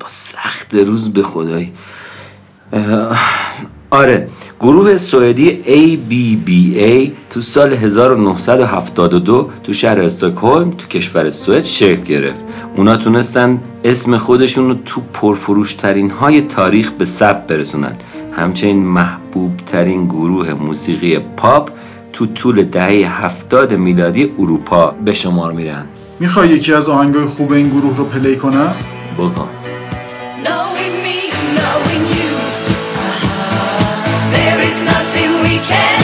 با 0.00 0.06
سخت 0.06 0.74
روز 0.74 1.12
به 1.12 1.22
خدای. 1.22 1.68
اه، 2.72 3.18
آره 3.90 4.28
گروه 4.60 4.96
سوئدی 4.96 5.62
ABBA 5.66 7.10
تو 7.30 7.40
سال 7.40 7.72
1972 7.72 9.50
تو 9.64 9.72
شهر 9.72 10.00
استکهلم 10.00 10.70
تو 10.70 10.86
کشور 10.86 11.30
سوئد 11.30 11.64
شکل 11.64 12.02
گرفت. 12.02 12.40
اونا 12.76 12.96
تونستن 12.96 13.60
اسم 13.84 14.16
خودشون 14.16 14.68
رو 14.68 14.74
تو 14.86 15.00
پرفروشترین 15.12 16.10
های 16.10 16.40
تاریخ 16.40 16.90
به 16.90 17.04
ثبت 17.04 17.46
برسونن. 17.46 17.96
همچنین 18.32 18.84
محبوب 18.84 19.56
ترین 19.56 20.06
گروه 20.06 20.52
موسیقی 20.52 21.18
پاپ 21.18 21.70
تو 22.12 22.26
طول 22.26 22.62
دهه 22.62 23.22
هفتاد 23.24 23.74
میلادی 23.74 24.32
اروپا 24.38 24.94
به 25.04 25.12
شمار 25.12 25.52
میرن. 25.52 25.84
می‌خوای 26.20 26.48
یکی 26.48 26.72
از 26.72 26.88
آهنگای 26.88 27.24
خوب 27.24 27.52
این 27.52 27.68
گروه 27.68 27.96
رو 27.96 28.04
پلی 28.04 28.36
کنم؟ 28.36 28.74
بکن. 29.18 29.48
Can 35.62 35.99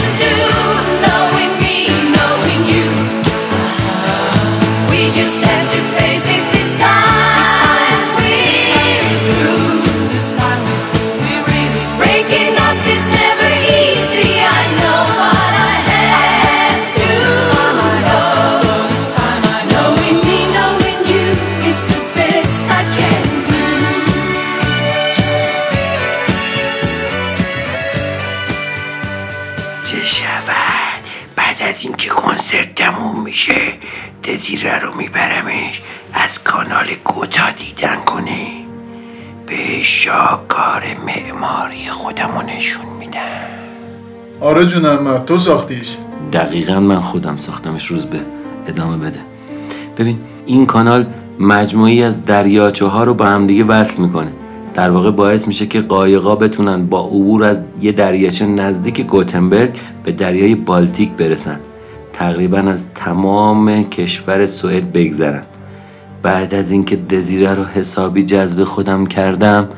میشه. 33.37 33.61
دزیره 34.25 34.79
رو 34.79 34.97
میبرمش. 34.97 35.83
از 36.13 36.45
کانال 36.45 36.87
گوتا 37.05 37.51
دیدن 37.51 37.97
کنه. 38.07 38.47
به 39.47 39.83
شاکار 39.83 40.85
معماری 41.07 41.91
خودمو 41.91 42.43
نشون 42.43 42.87
میدم. 42.99 43.21
آره 44.41 44.67
جونم 44.67 45.19
تو 45.19 45.39
ساختیش. 45.39 45.97
دقیقا 46.33 46.81
من 46.81 46.99
خودم 46.99 47.37
ساختمش. 47.37 47.87
روز 47.87 48.07
به 48.07 48.21
ادامه 48.67 48.97
بده. 48.97 49.21
ببین 49.99 50.19
این 50.47 50.67
کانال 50.67 51.07
مجموعی 51.41 52.03
از 52.03 52.25
دریاچه 52.25 52.87
ها 52.87 53.05
رو 53.05 53.15
با 53.15 53.25
همدیگه 53.25 53.65
وصل 53.65 54.03
می‌کنه. 54.03 54.33
در 54.75 54.91
واقع 54.91 55.11
باعث 55.11 55.47
میشه 55.47 55.67
که 55.67 55.81
قایقا 55.81 56.35
بتونن 56.35 56.87
با 56.87 57.01
عبور 57.01 57.45
از 57.45 57.61
یه 57.81 57.93
دریاچه 57.93 58.47
نزدیک 58.47 59.01
گوتنبرگ 59.01 59.71
به 60.05 60.13
دریای 60.13 60.55
بالتیک 60.55 61.11
برسن. 61.11 61.61
تقریبا 62.17 62.59
از 62.59 62.87
تمام 62.95 63.83
کشور 63.83 64.47
سوئد 64.47 64.93
بگذرن 64.93 65.43
بعد 66.23 66.55
از 66.55 66.71
اینکه 66.71 66.97
دزیره 66.97 67.55
رو 67.55 67.65
حسابی 67.65 68.23
جذب 68.23 68.65
خودم 68.65 69.07
کردم 69.07 69.69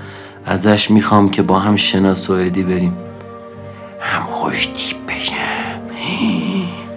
ازش 0.47 0.91
می‌خوام 0.91 1.29
که 1.29 1.43
با 1.43 1.59
هم 1.59 1.77
شنا 1.77 2.15
سوئدی 2.15 2.63
بریم. 2.63 2.97
هم 4.01 4.25
خوش 4.25 4.67
تیپ 4.67 4.97
بشم. 5.09 5.35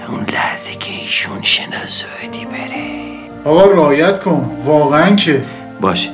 اون 0.09 0.25
لحظه 0.33 0.71
که 0.71 0.93
ایشون 0.93 1.41
شنا 1.41 1.85
سوئدی 1.85 2.45
بره. 2.45 3.51
آقا 3.51 3.65
رعایت 3.65 4.19
کن. 4.19 4.57
واقعا 4.65 5.15
که 5.15 5.41
باشه. 5.81 6.09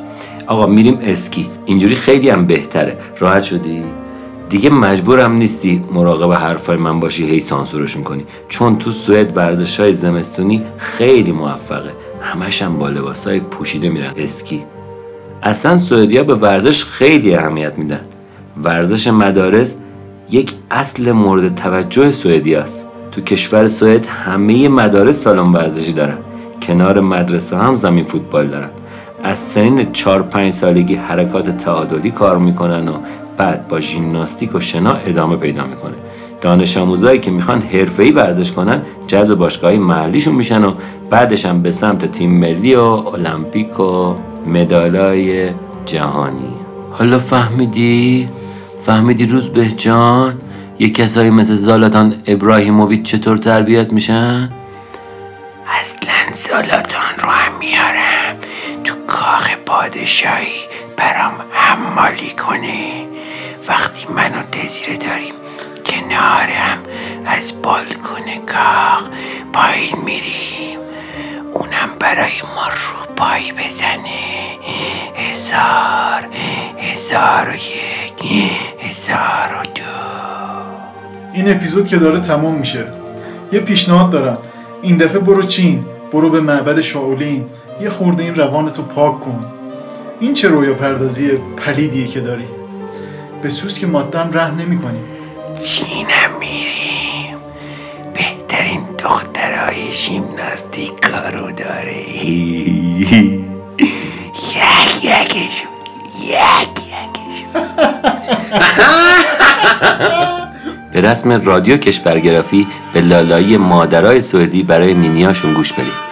آقا 0.47 0.65
میریم 0.65 0.99
اسکی. 1.01 1.49
اینجوری 1.65 1.95
خیلی 1.95 2.29
هم 2.29 2.47
بهتره. 2.47 2.97
راحت 3.19 3.43
شدی؟ 3.43 3.83
دیگه 4.49 4.69
مجبورم 4.69 5.33
نیستی 5.33 5.83
مراقب 5.93 6.31
حرفای 6.31 6.77
من 6.77 6.99
باشی 6.99 7.25
هی 7.25 7.39
سانسورشون 7.39 8.03
کنی 8.03 8.25
چون 8.47 8.75
تو 8.75 8.91
سوئد 8.91 9.37
ورزش 9.37 9.79
های 9.79 9.93
زمستونی 9.93 10.61
خیلی 10.77 11.31
موفقه. 11.31 11.91
همش 12.21 12.61
هم 12.61 12.77
با 12.77 12.89
لباس 12.89 13.27
های 13.27 13.39
پوشیده 13.39 13.89
میرن. 13.89 14.13
اسکی. 14.17 14.63
اصلا 15.43 15.77
سوئدیا 15.77 16.23
به 16.23 16.35
ورزش 16.35 16.83
خیلی 16.83 17.35
اهمیت 17.35 17.77
میدن. 17.77 18.01
ورزش 18.63 19.07
مدارس 19.07 19.75
یک 20.31 20.53
اصل 20.71 21.11
مورد 21.11 21.55
توجه 21.55 22.11
سوئدیاست. 22.11 22.85
تو 23.11 23.21
کشور 23.21 23.67
سوئد 23.67 24.05
همه 24.05 24.69
مدارس 24.69 25.23
سالن 25.23 25.53
ورزشی 25.53 25.91
دارن. 25.91 26.17
کنار 26.61 26.99
مدرسه 26.99 27.57
هم 27.57 27.75
زمین 27.75 28.03
فوتبال 28.03 28.47
دارن. 28.47 28.69
از 29.23 29.39
سنین 29.39 29.91
4 29.91 30.21
5 30.21 30.53
سالگی 30.53 30.95
حرکات 30.95 31.57
تعادلی 31.57 32.11
کار 32.11 32.37
می‌کنن 32.37 32.87
و 32.87 32.93
بعد 33.37 33.67
با 33.67 33.79
ژیمناستیک 33.79 34.55
و 34.55 34.59
شنا 34.59 34.93
ادامه 34.93 35.35
پیدا 35.35 35.63
می‌کنه 35.63 35.95
دانش 36.41 36.77
آموزایی 36.77 37.19
که 37.19 37.31
می‌خوان 37.31 37.61
حرفه‌ای 37.61 38.11
ورزش 38.11 38.51
کنن 38.51 38.81
جذب 39.07 39.35
باشگاهی 39.35 39.77
محلیشون 39.77 40.35
میشن 40.35 40.63
و 40.63 40.73
بعدش 41.09 41.45
هم 41.45 41.61
به 41.61 41.71
سمت 41.71 42.11
تیم 42.11 42.39
ملی 42.39 42.75
و 42.75 42.81
المپیک 42.81 43.79
و 43.79 44.15
مدالای 44.47 45.49
جهانی 45.85 46.53
حالا 46.91 47.19
فهمیدی؟ 47.19 48.29
فهمیدی 48.79 49.25
روز 49.25 49.49
به 49.49 49.67
جان؟ 49.67 50.41
یه 50.79 50.89
کسایی 50.89 51.29
مثل 51.29 51.55
زالاتان 51.55 52.15
ابراهیموویچ 52.27 53.01
چطور 53.01 53.37
تربیت 53.37 53.93
میشن؟ 53.93 54.49
اصلا 55.79 56.11
زالاتان 56.33 57.13
رو 57.23 57.29
هم 57.29 57.51
میارم 57.59 58.35
تو 58.83 58.93
کاخ 59.07 59.51
پادشاهی 59.65 60.59
برام 60.97 61.33
حمالی 61.51 62.29
کنه 62.29 63.06
وقتی 63.67 64.07
من 64.13 64.39
و 64.39 64.43
دزیره 64.53 64.97
داریم 64.97 65.33
کنارم 65.85 66.83
از 67.25 67.53
بالکن 67.61 68.45
کاخ 68.45 69.09
پایین 69.53 69.95
میریم. 70.05 70.79
اونم 71.53 71.89
برای 71.99 72.41
ما 72.55 72.67
رو 72.67 73.15
پای 73.15 73.51
بزنه. 73.51 74.57
هزار 75.15 76.27
هزار 76.77 77.49
و 77.49 77.55
یک 77.55 78.31
هزار 78.79 79.61
و 79.61 79.63
دو. 79.75 79.81
این 81.33 81.51
اپیزود 81.51 81.87
که 81.87 81.97
داره 81.97 82.19
تموم 82.19 82.55
میشه. 82.55 82.87
یه 83.51 83.59
پیشنهاد 83.59 84.09
دارم. 84.09 84.37
این 84.81 84.97
دفعه 84.97 85.19
برو 85.19 85.43
چین 85.43 85.85
برو 86.11 86.29
به 86.29 86.41
معبد 86.41 86.81
شاولین. 86.81 87.45
یه 87.81 87.89
خورده 87.89 88.23
این 88.23 88.35
روانتو 88.35 88.81
پاک 88.81 89.19
کن. 89.19 89.45
این 90.19 90.33
چه 90.33 90.47
رویا 90.47 90.73
پردازی 90.73 91.31
پلیدیه 91.57 92.07
که 92.07 92.19
داری؟ 92.19 92.47
به 93.41 93.49
سوس 93.49 93.79
که 93.79 93.87
مادم 93.87 94.29
رحم 94.33 94.55
نمی 94.55 94.81
کنی 94.81 94.99
چینم 95.63 96.39
میریم 96.39 97.37
بهترین 98.13 98.81
دخترهای 99.03 99.91
ژیمناستیک 99.91 100.99
کارو 100.99 101.51
داره. 101.51 102.09
یک 102.09 102.63
یکشون 105.03 105.71
یک 106.21 106.77
یکشون 106.87 107.67
به 110.91 111.01
رسم 111.01 111.41
رادیو 111.45 111.77
کشورگرافی 111.77 112.67
به 112.93 113.01
لالایی 113.01 113.57
مادرای 113.57 114.21
سوئدی 114.21 114.63
برای 114.63 114.93
نینیاشون 114.93 115.53
گوش 115.53 115.73
بدیم. 115.73 116.07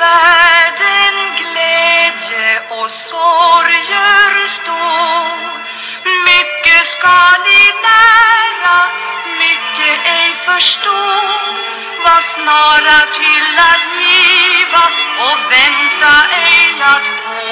Världen 0.00 1.14
glädje 1.40 2.48
och 2.78 2.90
sorger 2.90 4.32
stor. 4.58 5.38
Mycket 6.30 6.82
ska 6.94 7.18
ni 7.46 7.62
lära, 7.86 8.78
mycket 9.42 9.96
ej 10.16 10.30
förstå. 10.46 11.02
Var 12.04 12.22
snara 12.34 12.98
till 13.20 13.50
att 13.70 13.84
giva 14.02 14.84
och 15.28 15.40
vänta 15.52 16.14
ej 16.48 16.82
att 16.94 17.06
få. 17.22 17.42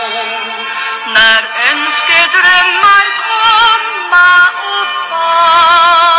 När 1.16 1.42
önskedrömmar 1.70 3.06
komma 3.28 4.30
och 4.74 4.88
fara 5.10 6.17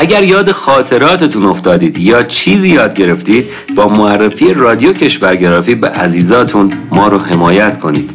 اگر 0.00 0.24
یاد 0.24 0.50
خاطراتتون 0.50 1.44
افتادید 1.44 1.98
یا 1.98 2.22
چیزی 2.22 2.68
یاد 2.68 2.94
گرفتید 2.94 3.46
با 3.76 3.88
معرفی 3.88 4.54
رادیو 4.54 4.92
کشورگرافی 4.92 5.74
به 5.74 5.88
عزیزاتون 5.88 6.72
ما 6.90 7.08
رو 7.08 7.18
حمایت 7.18 7.78
کنید. 7.78 8.10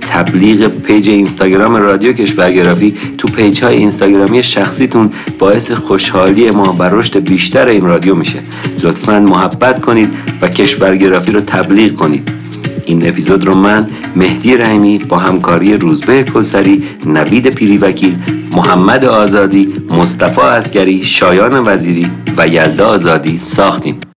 تبلیغ 0.00 0.68
page 0.68 1.08
اینستاگرام 1.08 1.76
رادیو 1.76 2.12
کشورگرافی 2.12 2.94
تو 3.18 3.28
page 3.28 3.64
های 3.64 3.76
اینستاگرامی 3.76 4.42
شخصیتون 4.42 5.10
باعث 5.38 5.70
خوشحالی 5.70 6.50
ما 6.50 6.76
و 6.78 6.82
رشد 6.82 7.18
بیشتر 7.18 7.68
این 7.68 7.82
رادیو 7.82 8.14
میشه. 8.14 8.38
لطفا 8.82 9.20
محبت 9.20 9.80
کنید 9.80 10.14
و 10.40 10.48
کشورگرافی 10.48 11.32
رو 11.32 11.40
تبلیغ 11.40 11.92
کنید. 11.92 12.28
این 12.86 13.08
اپیزود 13.08 13.44
رو 13.44 13.54
من 13.54 13.88
مهدی 14.16 14.56
رحیمی 14.56 14.98
با 14.98 15.18
همکاری 15.18 15.76
روزبه 15.76 16.24
کوسری 16.24 16.82
نوید 17.06 17.54
پیری 17.54 17.78
وکیل 17.78 18.16
محمد 18.56 19.04
آزادی 19.04 19.74
مصطفی 19.90 20.40
عسکری 20.40 21.04
شایان 21.04 21.68
وزیری 21.68 22.10
و 22.36 22.48
یلدا 22.48 22.86
آزادی 22.88 23.38
ساختیم 23.38 24.00